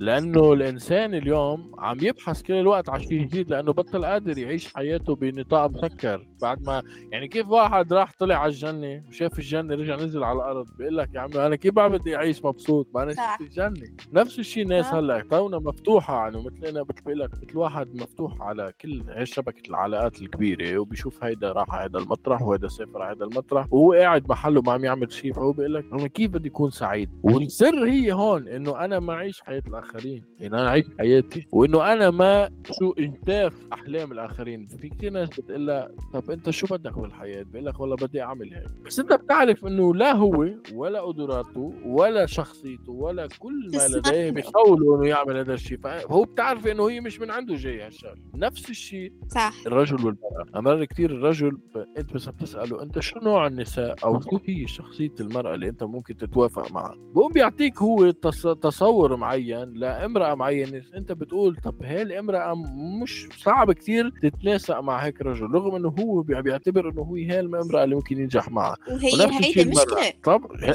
[0.00, 5.14] لأنه الإنسان اليوم عم يبحث كل الوقت على شيء جديد لأنه بطل قادر يعيش حياته
[5.14, 6.82] بنطاق مسكر بعد ما
[7.12, 11.14] يعني كيف واحد راح طلع على الجنة وشاف الجنة رجع نزل على الأرض بيقول لك
[11.14, 13.86] يا عمي أنا كيف بعد بدي أعيش مبسوط؟ ما أنا شفت الجنة.
[14.12, 19.02] نفس الشيء الناس هلأ تونا مفتوحة يعني مثلنا بتقول لك مثل واحد مفتوح على كل
[19.08, 23.72] هي شبكة العلاقات الكبيرة وبيشوف هيدا راح على هذا المطرح وهذا سافر على هذا المطرح
[23.72, 25.34] وهو قاعد محله ما عم يعمل شيء.
[25.44, 29.40] فهو بيقول لك أنا كيف بدي أكون سعيد؟ والسر هي هون إنه أنا ما اعيش
[29.40, 34.66] حياة الآخرين يعني أنا اعيش حياتي وإنه أنا ما شو اجتاف أحلام الآخرين.
[34.66, 38.54] في كثير ناس بتقول لها طب أنت شو بدك بالحياة؟ بيقول لك والله بدي أعمل
[38.54, 38.68] هيك.
[38.86, 44.96] بس أنت بتعرف إنه لا هو ولا قدراته ولا شخصيته ولا كل ما لديه بيحاولوا
[44.96, 45.78] إنه يعمل هذا الشيء.
[45.78, 48.16] فهو بتعرف إنه هي مش من عنده جاي هالشغلة.
[48.34, 49.54] نفس الشيء صح.
[49.66, 50.46] الرجل والمرأة.
[50.56, 51.58] أمر كثير الرجل
[51.98, 56.16] أنت بس بتسأله أنت شو نوع النساء؟ أو شو هي شخصية المرأة اللي أنت ممكن
[56.16, 60.82] تتوافق معها بقوم بيعطيك هو تصور معين لامرأة معينة.
[60.96, 62.54] أنت بتقول طب هي الامراه
[63.02, 67.84] مش صعب كثير تتناسق مع هيك رجل رغم إنه هو بيعتبر إنه هو هي الامراه
[67.84, 68.76] اللي ممكن ينجح معها.
[68.88, 70.12] وهي هيدي المشكلة.
[70.24, 70.72] طب هي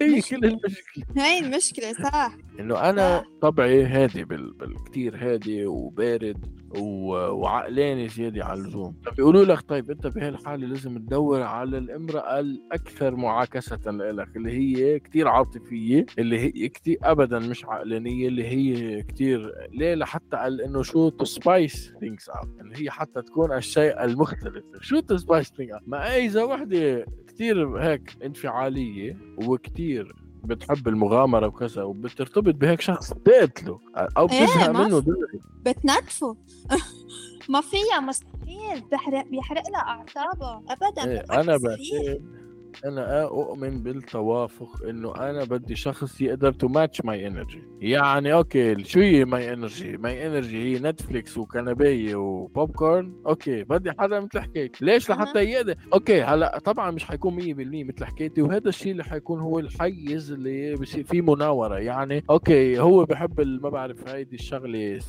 [0.00, 1.04] هي كل المشكلة.
[1.24, 2.36] هي المشكلة صح.
[2.60, 6.61] إنه أنا طبعي هادي بالكثير هادي وبارد.
[6.80, 13.90] وعقلاني زياده على اللزوم بيقولوا لك طيب انت بهالحاله لازم تدور على الامرأة الأكثر معاكسة
[13.90, 19.94] لك اللي هي كثير عاطفية اللي هي كثير ابدا مش عقلانية اللي هي كثير ليه
[19.94, 24.64] لحتى قال إنه شو to spice things up اللي هي حتى تكون الشيء المختلف.
[24.80, 32.54] شو to spice things ما إذا وحدة كثير هيك انفعالية وكثير بتحب المغامرة وكذا وبترتبط
[32.54, 35.40] بهيك شخص بتقتله أو إيه، بتزهق إيه منه دغري.
[35.62, 36.36] بتنتفه.
[37.48, 38.80] ما فيها مستحيل.
[38.90, 41.04] بيحرق بيحرق لها اعصابها ابدا.
[41.10, 42.22] إيه أنا بعتقد
[42.84, 49.00] أنا أؤمن بالتوافق إنه أنا بدي شخص يقدر to match my energy يعني okay شو
[49.00, 54.84] هي my energy my energy هي Netflix وكنبيه و popcorn okay بدي حدا مثل حكيتي
[54.84, 57.44] ليش لحتى يقدر؟ okay هلأ طبعا مش حيكون 100%
[57.88, 61.78] مثل حكيتي وهذا الشيء اللي حيكون هو الحيز اللي بصير فيه مناورة.
[61.78, 65.00] يعني okay هو بحب ما بعرف هيدي الشغلة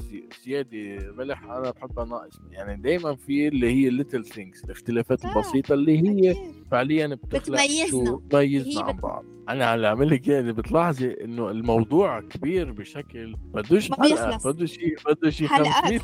[0.45, 2.39] زياده ملح أنا بحبها ناقص.
[2.51, 6.35] يعني دائما في اللي هي ال little things الاختلافات البسيطة اللي هي
[6.71, 9.25] فعليا بتخلق بتميزنا بتميزنا عن بعض.
[9.49, 15.99] أنا على عامل لك يعني بتلاحظي إنه الموضوع كبير بشكل بدوش حلقه بده شيء 50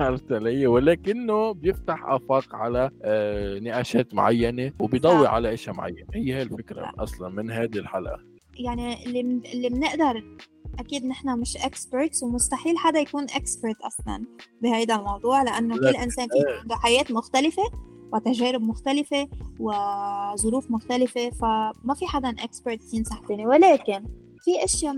[0.00, 6.06] عرفت علي؟ ولكنه بيفتح آفاق على آه نقاشات معينة وبيضوي على أشياء معينة.
[6.14, 8.20] هي هي الفكرة أصلا من هذه الحلقة.
[8.58, 9.20] يعني اللي
[9.54, 10.24] اللي بنقدر
[10.78, 14.24] أكيد نحن مش experts ومستحيل حدا يكون expert أصلا
[14.62, 16.60] بهيدا الموضوع لأنه كل إنسان فيه إيه.
[16.60, 17.62] عنده حياة مختلفة.
[18.12, 19.28] وتجارب مختلفة
[19.60, 23.46] وظروف مختلفة فما في حدا expert ينصح فيني.
[23.46, 24.04] ولكن
[24.44, 24.94] في أشياء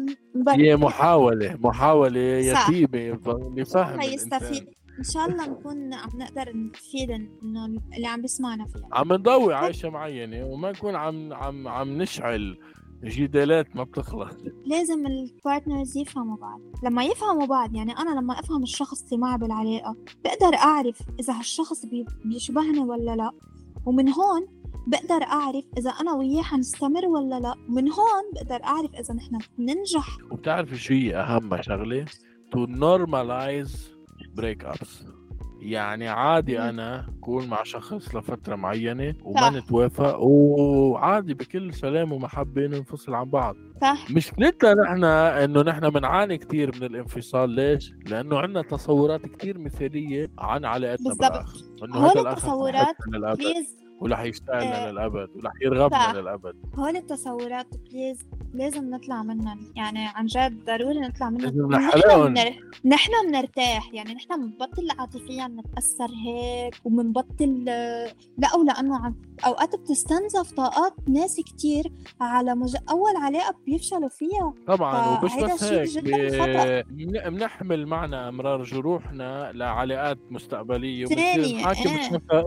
[0.49, 3.19] هي محاولة محاولة يتيمة
[3.57, 4.69] لفهم يستفيد.
[4.99, 8.89] إن شاء الله نكون عم نقدر نفيد إنه اللي عم بيسمعنا فيها.
[8.93, 12.59] عم نضوي عايشة معينة وما نكون عم عم عم نشعل
[13.05, 14.35] جدالات ما بتخلص.
[14.67, 16.61] لازم البارتنرز يفهموا بعض.
[16.83, 21.87] لما يفهموا بعض يعني أنا لما أفهم الشخص اللي معي بالعلاقة بقدر أعرف إذا هالشخص
[22.25, 23.31] بيشبهني ولا لا.
[23.87, 24.47] ومن هون
[24.87, 27.55] بقدر أعرف إذا أنا وياه حنستمر ولا لا.
[27.69, 32.05] ومن هون بقدر أعرف إذا نحن ننجح وبتعرف شو هي أهم شغلة؟
[32.55, 33.77] To normalize
[34.41, 35.14] breakups.
[35.65, 43.15] يعني عادي أنا أكون مع شخص لفترة معينة وما نتوافق وعادي بكل سلام ومحبه ننفصل
[43.15, 43.57] عن بعض.
[43.81, 44.11] صح.
[44.11, 50.65] مشكلتنا نحن إنه نحن بنعاني كثير من الانفصال ليش؟ لأنه عندنا تصورات كثير مثالية عن
[50.65, 51.45] علاقتنا
[51.85, 52.97] إنه هذا التصورات
[53.39, 54.91] بليز ورح يشتغلنا آه.
[54.91, 56.55] للأبد ورح يرغبنا للأبد.
[56.75, 62.35] هول التصورات بليز لازم نطلع منهم يعني عن جد ضروري نطلع منهم نحن
[62.85, 63.95] نحن بنرتاح.
[63.95, 67.65] يعني نحن بنبطل عاطفيا نتأثر هيك وبنبطل
[68.39, 69.15] لا ولأنه عن
[69.47, 72.77] أوقات بتستنزف طاقات ناس كتير على مج...
[72.91, 74.55] أول علاقة بيفشلوا فيها.
[74.67, 76.05] طبعا ومش بس هيك
[77.29, 81.65] بنحمل معنا أمرار جروحنا لعلاقات مستقبلية ثاني إيه.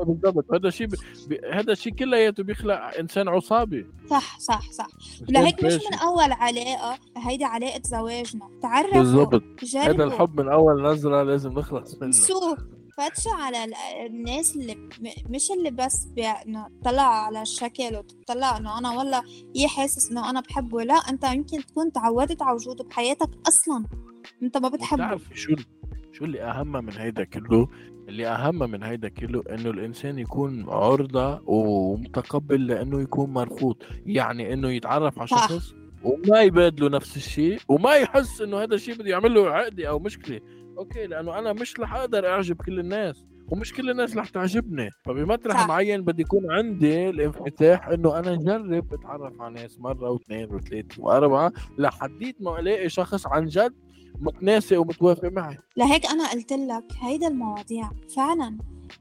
[0.04, 0.54] بالضبط.
[0.54, 0.88] هذا الشيء
[1.54, 3.86] هذا الشيء كلياته بيخلق إنسان عصابي.
[4.10, 4.88] صح صح صح.
[5.30, 8.50] لهيك مش من أول علاقه هيدي علاقه زواجنا.
[8.62, 9.44] تعرفوا؟ بالضبط.
[9.76, 12.12] هذا الحب من أول نظره لازم نخلص منه.
[12.12, 12.56] سو
[12.98, 13.74] فتشوا على
[14.06, 14.90] الناس اللي
[15.30, 19.24] مش اللي بس إنه تطلع على الشكل وتطلع إنه أنا والله
[19.56, 20.84] هي حاسس إنه أنا بحبه.
[20.84, 23.86] لا أنت يمكن تكون تعودت على وجوده بحياتك أصلا.
[24.44, 25.20] أنت ما بتحبه.
[25.34, 25.56] شو
[26.12, 27.68] شو اللي أهم من هيدا كله؟
[28.08, 34.70] اللي أهم من هيدا كله إنه الإنسان يكون عرضة ومتقبل لإنه يكون مرفوض يعني إنه
[34.72, 35.28] يتعرف على.
[35.28, 40.00] شخص وما يبادله نفس الشيء وما يحس إنه هذا الشيء بده يعمل له عقده أو
[40.00, 40.40] مشكلة
[40.78, 45.58] أوكي لأنه أنا مش رح أقدر أعجب كل الناس ومش كل الناس رح تعجبني فبمطرح
[45.62, 45.68] صح.
[45.68, 51.52] معين بدي يكون عندي الانفتاح إنه أنا اجرب أتعرف على ناس مرة واثنين وثلاثه وأربعة
[51.78, 53.74] لحديت ما ألاقي شخص عن جد
[54.22, 58.58] متناسق ومتوافق معي لهيك أنا قلت لك هيدا المواضيع فعلا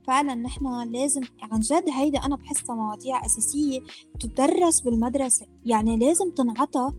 [0.07, 3.81] فعلا نحن لازم عن جد هيدا أنا بحسها مواضيع أساسية
[4.21, 6.93] تدرس بالمدرسة يعني لازم تنعطى.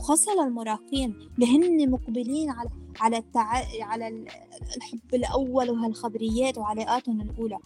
[0.00, 2.68] خاصة للمراهقين اللي هن مقبلين على
[3.00, 3.62] على التع...
[3.80, 4.28] على ال-
[4.76, 7.58] الحب الأول وهالخبريات وعلاقاتهم الأولى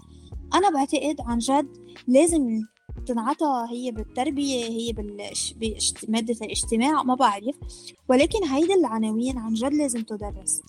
[0.54, 1.68] أنا بعتقد عن جد
[2.08, 2.60] لازم
[3.06, 5.52] تنعطى هي بالتربية هي بالش...
[5.52, 6.10] بإشت...
[6.10, 7.56] مادة الاجتماع ما بعرف
[8.08, 10.62] ولكن هيدي العناوين عن جد لازم تدرس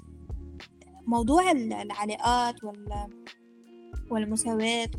[1.07, 3.07] موضوع ال- العلاقات وال...
[4.11, 4.89] والمساواة.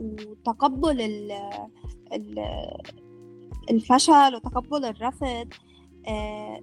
[0.00, 1.32] وتقبل ال...
[2.12, 2.38] ال...
[3.70, 5.48] الفشل وتقبل الرفض
[6.08, 6.60] آه...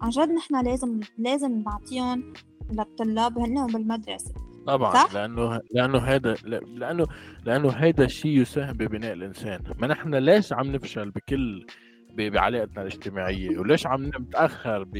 [0.00, 2.32] عن جد نحن لازم لازم نعطيهم
[2.70, 4.34] للطلاب هن بالمدرسة
[4.66, 7.06] طبعا صح؟ لأنه لأنه هذا لأنه
[7.44, 9.60] لأنه هذا الشيء يساهم ببناء الإنسان.
[9.78, 11.66] ما نحن ليش عم نفشل بكل
[12.14, 14.96] بعلاقتنا الاجتماعية؟ وليش عم نتأخر ب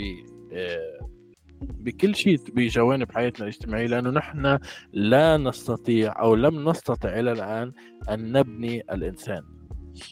[0.52, 1.08] آه،
[1.62, 4.58] بكل شيء بجوانب حياتنا الاجتماعية؟ لأنه نحن
[4.92, 7.72] لا نستطيع أو لم نستطع إلى الآن
[8.11, 9.42] أن نبني الإنسان.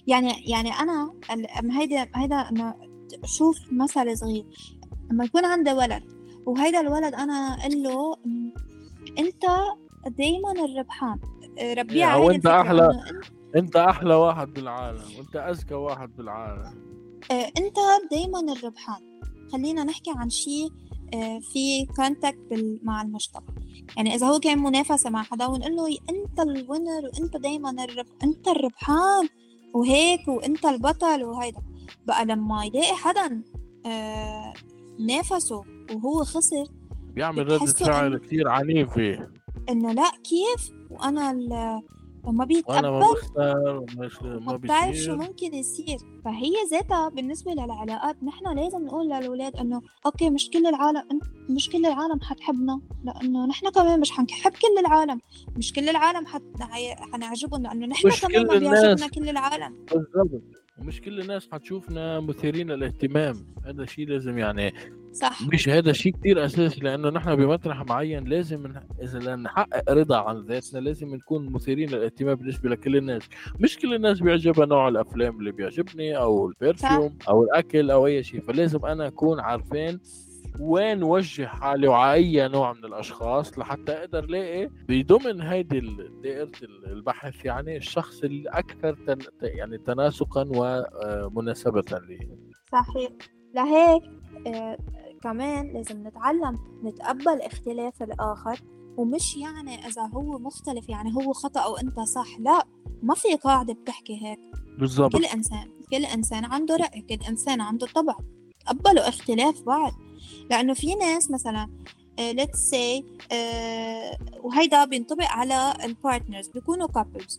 [0.07, 0.71] يعني يعني
[1.59, 2.75] أما هيدا هيدا إنه
[3.25, 4.45] شوف مثل صغير.
[5.11, 6.03] لما يكون عندي ولد
[6.47, 8.17] وهيدا الولد أنا أقول له
[9.19, 9.43] م، أنت
[10.19, 11.19] دايما الربحان.
[11.59, 12.85] الفكرة أحلى.
[12.87, 16.89] إنه أنت- انت أحلى واحد بالعالم وانت اذكى واحد بالعالم.
[17.31, 17.77] آه، أنت
[18.11, 19.21] دايما الربحان.
[19.53, 20.71] خلينا نحكي عن شيء
[21.15, 23.43] آه، في contact مع المجتمع.
[23.97, 28.07] يعني إذا هو كان منافسة مع حدا ونقول له أنت ال winner وأنت دايما الرب...
[28.25, 29.29] أنت الربحان
[29.75, 31.63] وهيك وأنت البطل وهيدا.
[32.07, 33.43] بقى لما يلاقي حدا
[33.87, 34.53] آه،
[35.01, 35.65] نافسه
[35.95, 36.65] وهو خسر
[37.15, 39.29] بيعمل ردة فعل كثير عنيفة
[39.69, 41.33] إنه لا كيف؟ وأنا
[42.25, 45.99] ما بيتقبل بختار ومش ما ما بتعرف شو ممكن يصير.
[46.25, 51.03] فهي ذاتها بالنسبة للعلاقات نحن لازم نقول للأولاد إنه أوكي مش كل العالم
[51.49, 55.21] مش كل العالم حتحبنا لأنه نحن كمان مش حنحب كل العالم.
[55.57, 56.27] مش كل العالم.
[57.13, 59.09] حنعجبهم لأنه نحن كمان ما بيعجبنا.
[59.09, 59.77] كل العالم.
[59.93, 60.43] بالضبط.
[60.79, 63.47] ومش كل الناس حتشوفنا مثيرين للاهتمام.
[63.67, 64.75] هذا شيء لازم يعني
[65.13, 65.49] صح.
[65.53, 68.73] مش هذا شيء كتير أساسي لأنه نحن بمطرح معين لازم
[69.03, 73.23] إذا نحقق رضا عن ذاتنا لازم نكون مثيرين للاهتمام بالنسبة لكل الناس.
[73.61, 78.41] مش كل الناس بيعجبها نوع الأفلام اللي بيعجبني أو البرفيوم أو الأكل أو أي شيء
[78.41, 80.01] فلازم أنا أكون عارفين
[80.61, 85.81] وين وجه حالي وعلى أي نوع من الأشخاص لحتى أقدر لاقي بضمن هيدي
[86.23, 92.29] دائرة ال- البحث يعني الشخص الأكثر تن يعني تناسقا ومناسبة لي.
[92.73, 93.11] صحيح.
[93.55, 94.03] لهيك
[94.47, 94.79] آه
[95.23, 98.61] كمان لازم نتعلم نتقبل اختلاف الآخر
[98.97, 102.63] ومش يعني إذا هو مختلف يعني هو خطأ أو أنت صح لا
[103.03, 104.39] ما في قاعدة بتحكي هيك.
[104.79, 105.13] بالضبط.
[105.17, 108.15] كل إنسان كل إنسان عنده رأي كل إنسان عنده طبع.
[108.67, 109.93] تقبلوا اختلاف بعض.
[110.51, 111.69] لأنه في ناس مثلا
[112.21, 117.33] uh, let's say uh, وهيدا بينطبق على ال partners بيكونوا couples.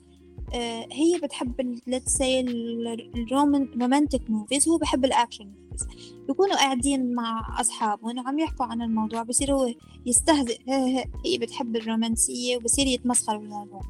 [0.52, 0.54] uh,
[0.92, 2.46] هي بتحب ال- let's say
[3.16, 5.88] ال romantic movies هو بحب ال action movies
[6.28, 9.74] بيكونوا قاعدين مع أصحابهم وعم يحكوا عن الموضوع بصير هو
[10.06, 10.58] يستهزئ
[11.26, 13.82] هي بتحب الرومانسية وبصير يتمسخر بالموضوع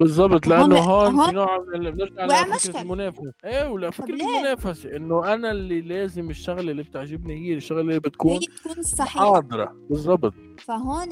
[0.00, 2.80] بالضبط هون- لأنه هون في نوع من بنرجع لفكره.
[2.80, 3.32] المنافسة.
[3.44, 8.32] إيه ولا فكره؟ المنافسة إنه أنا اللي لازم الشغلة اللي بتعجبني هي الشغلة اللي بتكون
[8.32, 9.32] هي تكون صحيحة.
[9.34, 9.76] حاضرة.
[9.90, 11.08] بالضبط فهون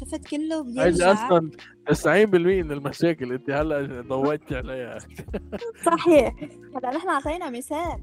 [0.00, 1.12] شفت كله هيدي بيرجع.
[1.12, 1.50] أصلا
[1.88, 3.32] 90% من المشاكل.
[3.32, 4.98] أنت هلأ ضويتي عليها.
[5.86, 6.34] صحيح.
[6.76, 7.98] هلأ نحن أعطينا مثال.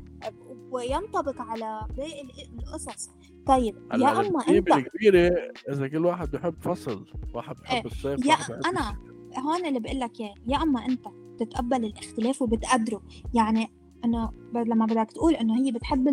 [0.71, 3.09] وينطبق على باقي ال- القصص.
[3.47, 5.35] طيب يا أما أنت الكبيرة
[5.69, 8.35] إذا كل واحد بحب فصل واحد بحب إيه، الصيف يا
[8.69, 8.97] أنا
[9.39, 11.05] هون اللي بقول لك إياه يا أما أنت
[11.39, 13.01] تتقبل الاختلاف وبتقدره.
[13.33, 13.67] يعني
[14.05, 16.07] انه لما بدك تقول إنه هي بتحب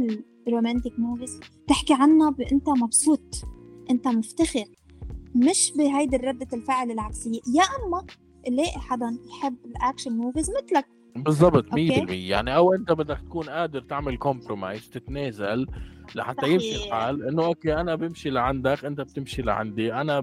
[0.49, 3.35] ال romantic movies تحكي عنها ب- أنت مبسوط
[3.91, 4.65] أنت مفتخر.
[5.35, 7.41] مش بهيدي ردة الفعل العكسية.
[7.55, 8.07] يا أما
[8.49, 10.87] نلاقي حدا يحب ال action movies مثلك.
[11.17, 12.29] بالضبط 100% okay.
[12.29, 15.67] يعني أو أنت بدك تكون قادر تعمل compromise تتنازل
[16.15, 16.87] لحتى يمشي.
[16.87, 20.21] الحال إنه okay أنا بمشي لعندك أنت بتمشي لعندي أنا.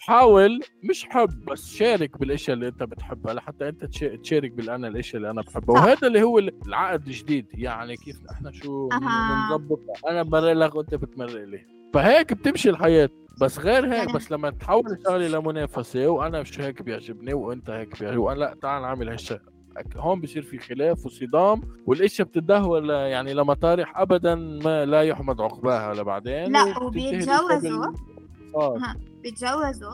[0.00, 0.60] بحاول
[0.90, 5.30] مش حب بس شارك بالأشياء اللي أنت بتحبها لحتى أنت تش- تشارك بالأنا الأشياء اللي
[5.30, 5.74] أنا بحبها.
[5.80, 8.88] وهذا اللي هو العقد الجديد يعني كيف إحنا شو.
[8.88, 13.08] بنظبط أنا بمرق لك وأنت بتمرق لي فهيك بتمشي الحياة
[13.40, 18.16] بس غير هيك بس لما تحول الشغله لمنافسة وأنا مش هيك بيعجبني وأنت هيك بيعجبني
[18.20, 19.40] وأنا لأ تعال نعمل هالشيء
[19.96, 25.94] هون بصير في خلاف وصدام والاشياء بتتدهور ل- يعني لمطارح ابدا ما لا يحمد عقباها
[25.94, 27.86] لبعدين لا، وبيتجوزوا.
[27.86, 28.82] بال-.
[28.82, 28.96] ها.
[29.22, 29.92] بيتجوزوا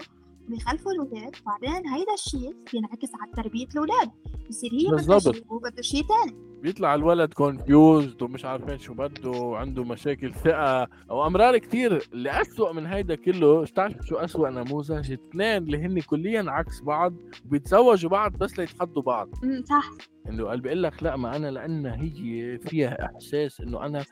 [0.48, 4.10] بيخلفوا الاولاد بعدين هيدا الشيء بينعكس على تربية الأولاد.
[4.48, 5.18] بصير هي بدها.
[5.18, 10.88] شيء وبده شيء ثاني بيطلع الولد confused ومش عارفين شو بده وعنده مشاكل ثقة.
[11.10, 16.00] أو امرار كتير اللي اسوء من هيدا كله بتعرف شو اسوء نموذج؟ اثنين اللي هن
[16.00, 17.14] كليا عكس بعض
[17.46, 19.28] وبيتزوجوا بعض بس ليتحدوا بعض.
[19.64, 19.90] صح.
[20.28, 24.04] إنه قال بيقول لك لا ما أنا لأن هي فيها إحساس إنها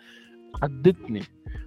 [0.63, 1.23] تحدتني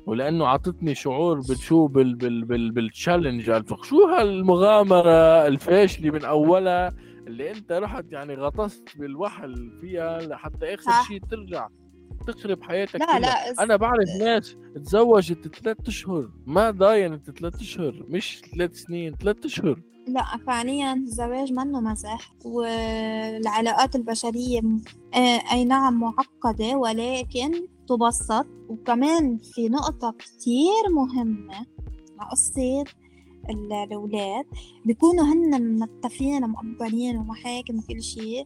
[0.05, 6.93] ولأنه عطتني شعور بالشو بال بال بال بال challenge شو هالمغامرة الفاشلة من أولها
[7.27, 11.07] اللي أنت رحت يعني غطست بالوحل فيها لحتى آخر.
[11.07, 11.67] شيء ترجع
[12.27, 13.19] تخرب حياتك لا كلها.
[13.19, 19.45] لا أنا بعرف ناس تزوجت ثلاث أشهر ما ضاينت ثلاث أشهر مش ثلاث سنين ثلاث
[19.45, 24.61] أشهر لا فعليا الزواج منه مزح والعلاقات البشرية
[25.15, 27.51] آه، أي نعم معقدة ولكن
[27.89, 31.65] تبسط وكمان في نقطة كتير مهمة
[32.31, 32.81] قصة
[33.49, 34.45] ال- الأولاد.
[34.85, 38.45] بيكونوا هن متفقين مقبلين ومحاكم وكل شيء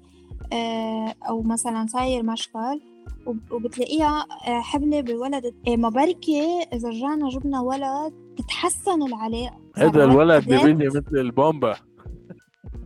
[0.53, 2.81] آه، أو مثلا صاير مشكل
[3.27, 5.53] وب- وبتلاقيها آه، حبلة بولد.
[5.67, 9.57] آه، ما بركي إذا رجعنا جبنا ولد تتحسن العلاقة.
[9.77, 11.75] هذا الولد بيبني مثل البومبا.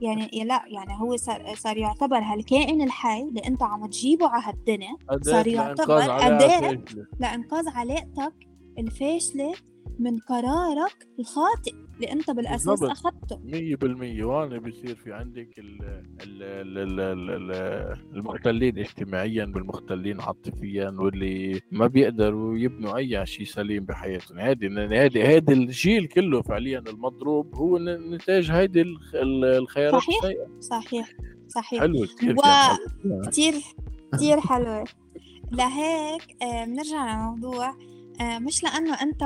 [0.02, 4.96] يعني لا يعني هو صار, صار يعتبر هالكائن الحي اللي انت عم تجيبه على هالدنيا
[5.22, 5.86] صار يعتبر.
[6.80, 7.08] فاشلة.
[7.20, 8.34] لإنقاذ علاقتك
[8.80, 9.54] الفاشلة
[10.00, 12.92] من قرارك الخاطئ اللي انت بالأساس بالضبط.
[12.92, 13.40] أخذته.
[13.44, 14.24] مية بالمية.
[14.26, 15.82] وهون بصير في عندك ال
[16.24, 23.46] ال ال ال ال ال المختلين اجتماعيا بالمختلين عاطفيا واللي ما بيقدروا يبنوا أي شيء
[23.46, 24.40] سليم بحياتهم.
[24.40, 28.52] هذه هذه هذا الجيل كله فعليا المضروب هو نتاج
[29.16, 30.18] ال- الخيارات صحيح.
[30.24, 30.48] السيئة.
[30.60, 31.14] صحيح.
[31.48, 31.80] صحيح.
[31.82, 33.22] حلو كثير و- كان حلو.
[33.22, 33.54] كتير
[34.14, 34.84] كتير حلوة.
[35.52, 37.76] لهيك آه، بنرجع للموضوع آه،
[38.22, 39.22] مش لأنه أنت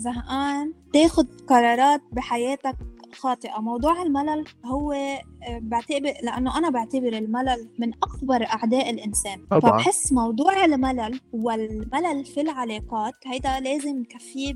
[0.00, 2.76] زهقان تاخد قرارات بحياتك
[3.14, 9.60] خاطئة موضوع الملل هو آه، بعتبر لأنه أنا بعتبر الملل من أكبر أعداء الإنسان طبعاً.
[9.60, 14.54] فبحس موضوع الملل والملل في العلاقات هيدا لازم نكفيه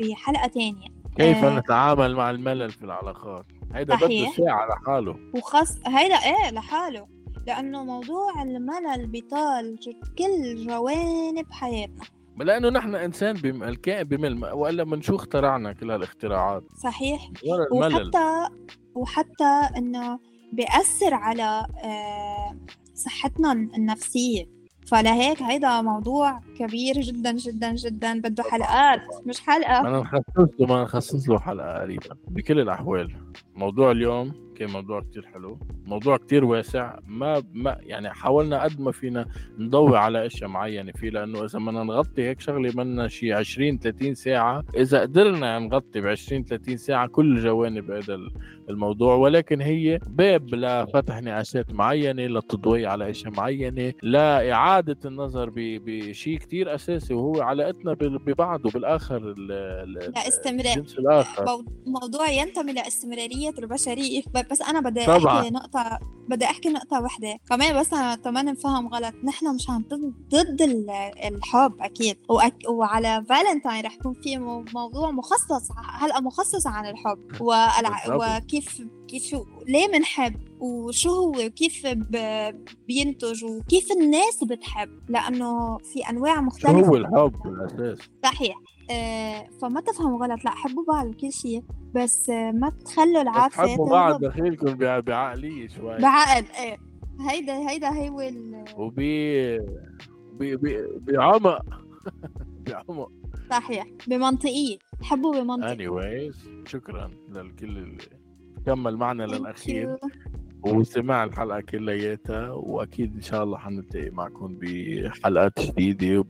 [0.00, 1.58] بحلقة تانية كيف آه.
[1.58, 4.30] نتعامل مع الملل في العلاقات هيدا بده.
[4.36, 7.06] ساعة لحاله وخاص هيدا إيه لحاله
[7.46, 9.78] لأنه موضوع الملل بيطال
[10.18, 12.04] كل جوانب حياتنا
[12.36, 13.36] لأنه نحن إنسان.
[13.44, 16.64] الكائن بمل وإلا من شو اخترعنا كل هالاختراعات.
[16.82, 17.30] صحيح.
[17.72, 18.48] وحتى
[18.94, 20.18] وحتى إنه
[20.52, 22.56] بيأثر على آه،
[22.94, 24.54] صحتنا النفسية.
[24.86, 28.20] فلهيك هيدا موضوع كبير جدا جدا جدا.
[28.20, 29.80] بده حلقات مش حلقة.
[29.80, 33.16] أنا نخصص له ما نخصص له حلقة قريبا بكل الأحوال.
[33.54, 35.58] موضوع اليوم كان موضوع كتير حلو.
[35.86, 36.98] موضوع كتير واسع.
[37.06, 39.26] ما ما يعني حاولنا قد ما فينا
[39.58, 44.14] نضوي على أشياء معينة فيه لأنه إذا بدنا نغطي هيك شغلة منا شي 20 30
[44.14, 48.18] ساعة إذا قدرنا نغطي ب 20 30 ساعة كل جوانب هذا
[48.70, 49.14] الموضوع.
[49.14, 57.14] ولكن هي باب لفتح نقاشات معينة للتضوي على أشياء معينة لاعاده النظر بشيء كتير أساسي
[57.14, 61.44] وهو علاقتنا ببعض وبالآخر ال- ال- لاستمرار الجنس الآخر.
[61.44, 61.64] مو-
[62.00, 64.22] موضوع ينتمي لإستمرارية البشرية.
[64.50, 65.38] بس أنا بدي طبعاً.
[65.40, 69.14] أحكي نقطة بدي أحكي نقطة واحدة كمان بس أنا كمان نفهم غلط.
[69.24, 70.90] نحن مش عم ضد ضد ال-
[71.24, 72.16] الحب أكيد.
[72.28, 72.54] وأك...
[72.68, 75.68] وعلى فالنتاين رح يكون في مو- موضوع مخصص
[76.00, 77.40] هلأ مخصص عن الحب.
[77.40, 78.00] والع...
[78.38, 82.16] وكيف كيف شو ليه بنحب وشو هو؟ وكيف ب...
[82.88, 86.88] بينتج؟ وكيف الناس بتحب؟ لأنه في أنواع شو مختلفة.
[86.88, 88.56] هو الحب بالاساس صحيح.
[89.62, 90.44] فما تفهموا غلط.
[90.44, 91.62] لا حبوا بعض وكل شيء
[91.94, 95.98] بس آه ما تخلوا العاطفة حبوا بعض دخيلكم بع- بعقلية شوي.
[95.98, 96.76] بعقل إيه.
[97.30, 99.58] هيدا هيدا هو ال- وبي
[100.38, 101.62] بي بي بعمق.
[102.66, 103.10] بعمق.
[103.50, 103.86] صحيح.
[104.08, 104.76] بمنطقية.
[105.02, 106.36] حبوا بمنطق anyways
[106.68, 107.98] شكرا للكل اللي
[108.66, 109.96] كمل معنا للأخير.
[110.62, 116.24] وسمع الحلقة كلياتها وأكيد إن شاء الله حنلتقي معكم بحلقات جديدة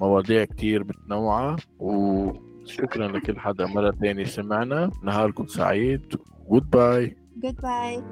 [0.00, 4.90] وبمواضيع كتير متنوعة وشكرا لكل حدا مرة ثانية سمعنا.
[5.02, 6.16] نهاركم سعيد.
[6.48, 7.16] باي
[7.46, 8.02] Goodbye.